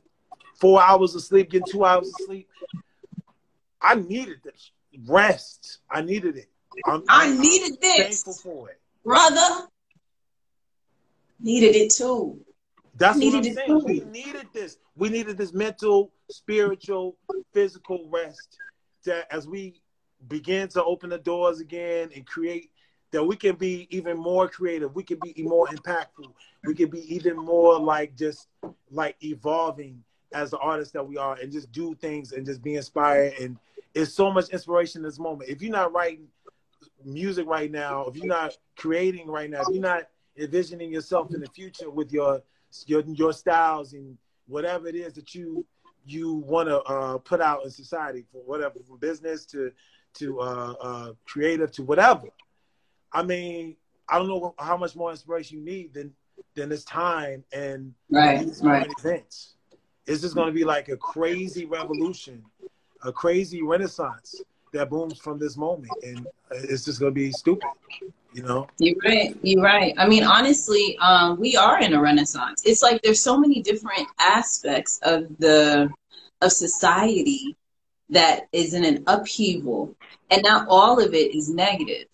[0.54, 2.48] four hours of sleep, getting two hours of sleep.
[3.80, 4.70] I needed this
[5.06, 5.78] rest.
[5.90, 6.48] I needed it.
[6.84, 8.22] I'm, I I'm needed this.
[8.24, 8.80] thankful for it.
[9.04, 9.68] brother
[11.40, 12.40] needed it too.
[12.98, 13.82] That's what I'm saying.
[13.84, 14.78] We needed this.
[14.96, 17.16] We needed this mental, spiritual,
[17.52, 18.58] physical rest
[19.04, 19.80] that as we
[20.28, 22.70] begin to open the doors again and create
[23.12, 24.94] that we can be even more creative.
[24.94, 26.32] We can be more impactful.
[26.64, 28.48] We can be even more like just
[28.90, 30.02] like evolving
[30.32, 33.34] as the artists that we are and just do things and just be inspired.
[33.40, 33.58] And
[33.94, 35.48] it's so much inspiration in this moment.
[35.48, 36.26] If you're not writing
[37.04, 41.40] music right now, if you're not creating right now, if you're not envisioning yourself in
[41.40, 42.42] the future with your
[42.86, 44.18] your your styles and
[44.48, 45.64] whatever it is that you
[46.06, 49.72] you want to uh, put out in society for whatever from business to
[50.14, 52.28] to uh, uh, creative to whatever.
[53.12, 53.76] I mean,
[54.08, 56.12] I don't know how much more inspiration you need than
[56.54, 58.88] than this time and Right, right.
[58.98, 59.54] events.
[60.06, 62.42] It's just going to be like a crazy revolution,
[63.02, 64.40] a crazy renaissance
[64.76, 67.68] that booms from this moment, and it's just going to be stupid,
[68.32, 68.66] you know.
[68.78, 69.36] You're right.
[69.42, 69.94] You're right.
[69.98, 72.62] I mean, honestly, um, we are in a renaissance.
[72.64, 75.90] It's like there's so many different aspects of the
[76.42, 77.56] of society
[78.10, 79.94] that is in an upheaval,
[80.30, 82.06] and not all of it is negative,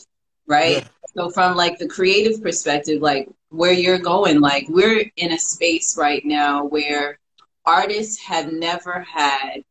[0.46, 0.78] right?
[0.78, 0.88] Yeah.
[1.14, 5.96] So from like the creative perspective, like where you're going, like we're in a space
[5.98, 7.18] right now where
[7.66, 9.62] artists have never had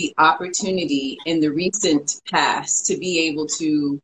[0.00, 4.00] the opportunity in the recent past to be able to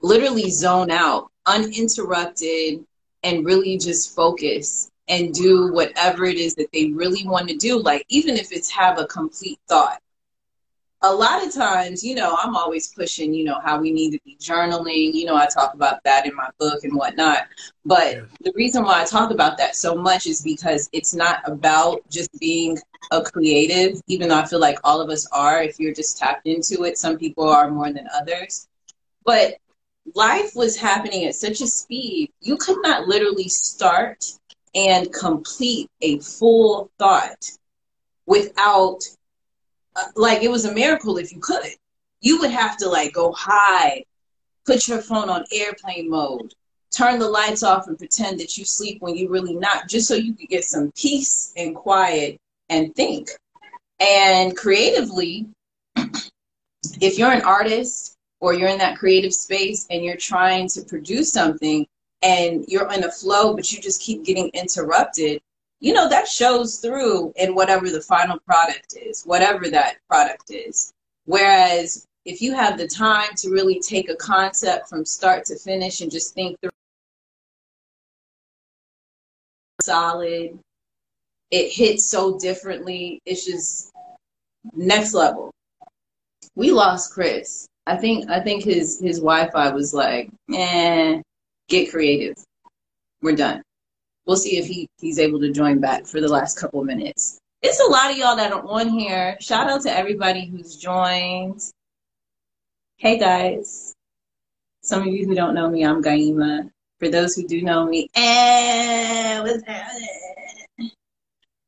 [0.00, 2.82] literally zone out uninterrupted
[3.22, 7.78] and really just focus and do whatever it is that they really want to do.
[7.78, 10.00] Like even if it's have a complete thought
[11.02, 14.18] a lot of times you know i'm always pushing you know how we need to
[14.24, 15.12] be journaling.
[15.14, 17.38] You know i talk about that in my book and whatnot.
[17.84, 18.22] But Yeah.
[18.40, 22.30] the reason why i talk about that so much is because it's not about just
[22.38, 22.78] being
[23.10, 26.46] a creative even though i feel like all of us are if you're just tapped
[26.46, 26.98] into it.
[26.98, 28.68] Some people are more than others.
[29.24, 29.54] But
[30.14, 34.24] life was happening at such a speed you could not literally start
[34.74, 37.50] and complete a full thought
[38.26, 39.00] without
[40.16, 41.70] like it was a miracle if you could.
[42.20, 44.04] You would have to like go hide
[44.66, 46.54] put your phone on airplane mode
[46.90, 50.14] turn the lights off and pretend that you sleep when you really not just so
[50.14, 52.38] you could get some peace and quiet
[52.68, 53.28] and think.
[54.00, 55.46] And creatively
[55.96, 61.32] if you're an artist or you're in that creative space and you're trying to produce
[61.32, 61.86] something
[62.22, 65.40] and you're in a flow but you just keep getting interrupted
[65.80, 70.92] you know that shows through in whatever the final product is whatever that product is
[71.24, 76.00] whereas if you have the time to really take a concept from start to finish
[76.00, 76.70] and just think through
[79.82, 80.58] solid
[81.50, 83.20] it hits so differently.
[83.26, 83.90] It's just
[84.74, 85.50] next level.
[86.54, 87.66] We lost Chris.
[87.86, 91.20] I think I think his his Wi-Fi was like, eh,
[91.68, 92.36] get creative.
[93.22, 93.62] We're done.
[94.26, 97.38] We'll see if he, he's able to join back for the last couple minutes.
[97.62, 99.36] It's a lot of y'all that are on here.
[99.40, 101.60] Shout out to everybody who's joined.
[102.96, 103.94] Hey guys.
[104.82, 106.70] Some of you who don't know me, I'm Gaima.
[106.98, 110.90] For those who do know me, eh, what's happening?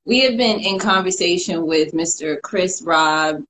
[0.05, 2.41] We have been in conversation with Mr.
[2.43, 3.45] Chris Rob.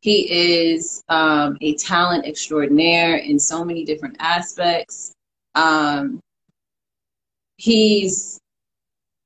[0.00, 5.12] He is um, a talent extraordinaire in so many different aspects.
[5.54, 6.20] Um,
[7.56, 8.40] he's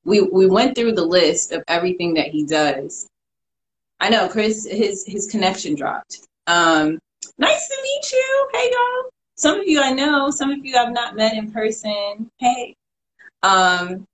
[0.05, 3.07] we we went through the list of everything that he does.
[3.99, 6.27] I know Chris his his connection dropped.
[6.47, 6.99] Um,
[7.37, 8.49] nice to meet you.
[8.53, 9.09] Hey y'all.
[9.35, 12.29] Some of you I know, some of you I've not met in person.
[12.37, 12.75] Hey.
[13.41, 14.05] Um,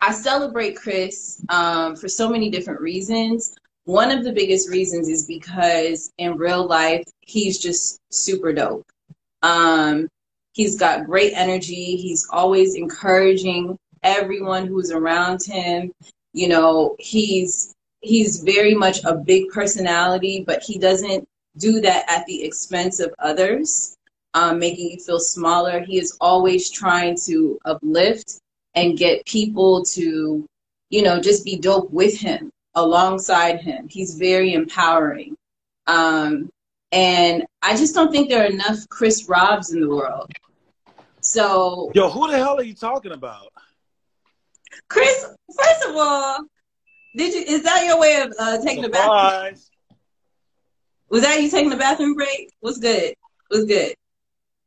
[0.00, 3.54] I celebrate Chris um, for so many different reasons.
[3.84, 8.86] One of the biggest reasons is because in real life, he's just super dope.
[9.42, 10.08] Um,
[10.54, 11.96] he's got great energy.
[11.96, 15.92] He's always encouraging everyone who's around him.
[16.32, 21.26] You know, he's he's very much a big personality, but he doesn't
[21.58, 23.96] do that at the expense of others,
[24.34, 25.80] um, making you feel smaller.
[25.80, 28.38] He is always trying to uplift
[28.74, 30.44] and get people to,
[30.90, 33.88] you know, just be dope with him, alongside him.
[33.88, 35.36] He's very empowering.
[35.86, 36.50] Um,
[36.90, 40.30] and I just don't think there are enough Chris Robs in the world.
[41.24, 43.48] So, yo, who the hell are you talking about?
[44.88, 45.24] Chris,
[45.58, 46.40] first of all,
[47.16, 49.58] did you is that your way of uh, taking the bathroom?
[51.08, 52.52] Was that you taking the bathroom break?
[52.60, 53.14] What's good?
[53.48, 53.94] What's good?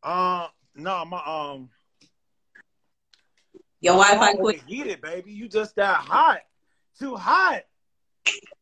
[0.02, 1.70] Uh no, my um
[3.80, 4.64] your Wi-Fi quick.
[4.64, 5.32] Overheated, baby.
[5.34, 6.40] You just got hot.
[7.00, 7.62] Too hot.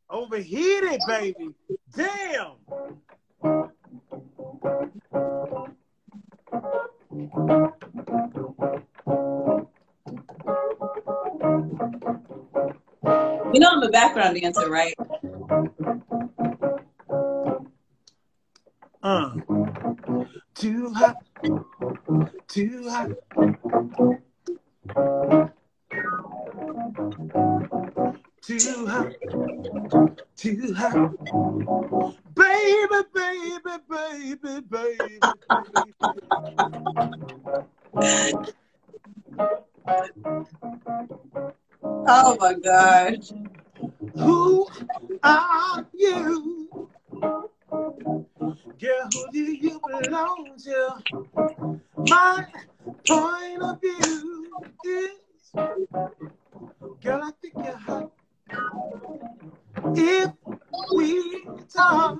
[0.09, 1.55] Overheated, baby.
[1.95, 2.55] Damn.
[7.15, 7.29] You
[13.61, 14.93] know I'm a background dancer, right?
[19.01, 19.31] Uh.
[20.55, 21.15] Too hot.
[22.47, 23.11] Too hot.
[28.45, 29.11] Too hot.
[30.37, 31.11] Too hot.
[32.35, 35.19] Baby, baby, baby, baby.
[42.07, 43.31] Oh my gosh.
[44.15, 44.67] Who
[45.23, 46.87] are you?
[48.79, 51.03] Girl, who do you belong to?
[52.07, 52.45] My
[53.07, 54.51] point of view
[54.83, 55.53] is,
[57.01, 58.11] girl, I think you're hot.
[59.97, 60.31] If
[60.93, 61.43] we
[61.73, 62.19] talk,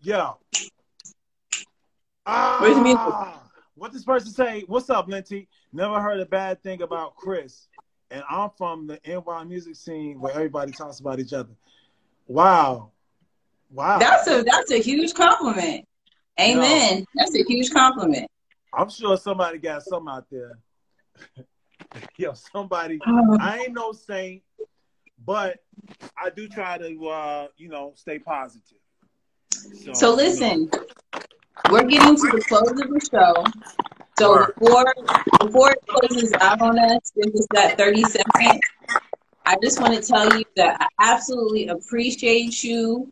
[0.00, 0.32] yeah.
[2.26, 3.00] Ah, Where's the music?
[3.74, 4.64] what this person say?
[4.66, 5.48] What's up, Linty?
[5.72, 7.68] Never heard a bad thing about Chris.
[8.10, 11.54] And I'm from the NY music scene where everybody talks about each other.
[12.28, 12.92] Wow.
[13.70, 13.98] Wow.
[13.98, 15.84] That's a that's a huge compliment.
[16.40, 17.04] Amen.
[17.14, 18.28] That's a huge compliment.
[18.72, 20.58] I'm sure somebody got some out there.
[22.16, 22.98] Yo, somebody.
[23.06, 24.42] Um, I ain't no saint,
[25.24, 25.58] but
[26.20, 28.78] I do try to, uh, you know, stay positive.
[29.94, 30.70] So listen,
[31.70, 33.44] we're getting to the close of the show.
[34.18, 34.54] So Word.
[34.58, 34.94] before
[35.40, 38.60] before it closes out on us, this is that 30 seconds.
[39.44, 43.10] I just want to tell you that I absolutely appreciate you.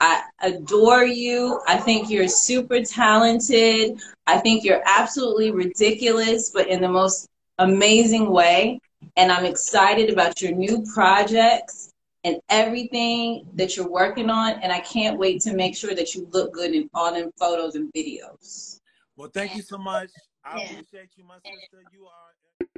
[0.00, 1.60] I adore you.
[1.66, 4.00] I think you're super talented.
[4.26, 7.28] I think you're absolutely ridiculous, but in the most
[7.58, 8.80] amazing way.
[9.16, 11.92] And I'm excited about your new projects
[12.24, 14.54] and everything that you're working on.
[14.62, 17.74] And I can't wait to make sure that you look good in all them photos
[17.76, 18.80] and videos.
[19.16, 20.10] Well, thank you so much.
[20.44, 21.82] I appreciate you, my sister.
[21.92, 22.68] You are.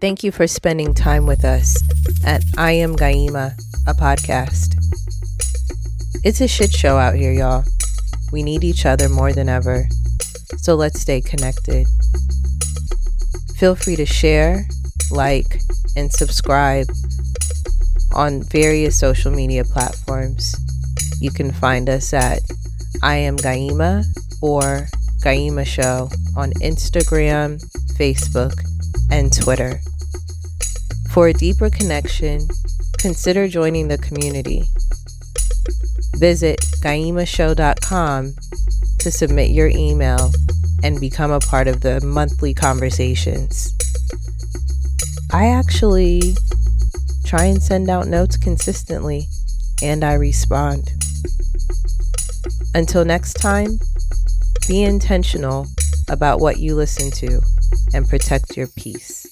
[0.00, 1.76] Thank you for spending time with us
[2.24, 3.52] at I Am Gaima,
[3.86, 4.74] a podcast.
[6.24, 7.64] It's a shit show out here, y'all.
[8.32, 9.88] We need each other more than ever,
[10.58, 11.86] so let's stay connected.
[13.60, 14.66] Feel free to share,
[15.10, 15.60] like,
[15.94, 16.86] and subscribe
[18.14, 20.56] on various social media platforms.
[21.20, 22.40] You can find us at
[23.02, 24.06] I Am Gaima
[24.40, 24.86] or
[25.22, 26.08] Gaima Show
[26.38, 27.62] on Instagram,
[27.98, 28.54] Facebook,
[29.10, 29.78] and Twitter.
[31.10, 32.48] For a deeper connection,
[32.98, 34.62] consider joining the community.
[36.16, 38.34] Visit gaimashow.com
[39.00, 40.32] to submit your email
[40.82, 43.74] and become a part of the monthly conversations.
[45.32, 46.34] I actually
[47.24, 49.26] try and send out notes consistently
[49.82, 50.90] and I respond.
[52.74, 53.78] Until next time,
[54.68, 55.66] be intentional
[56.08, 57.40] about what you listen to
[57.94, 59.26] and protect your peace.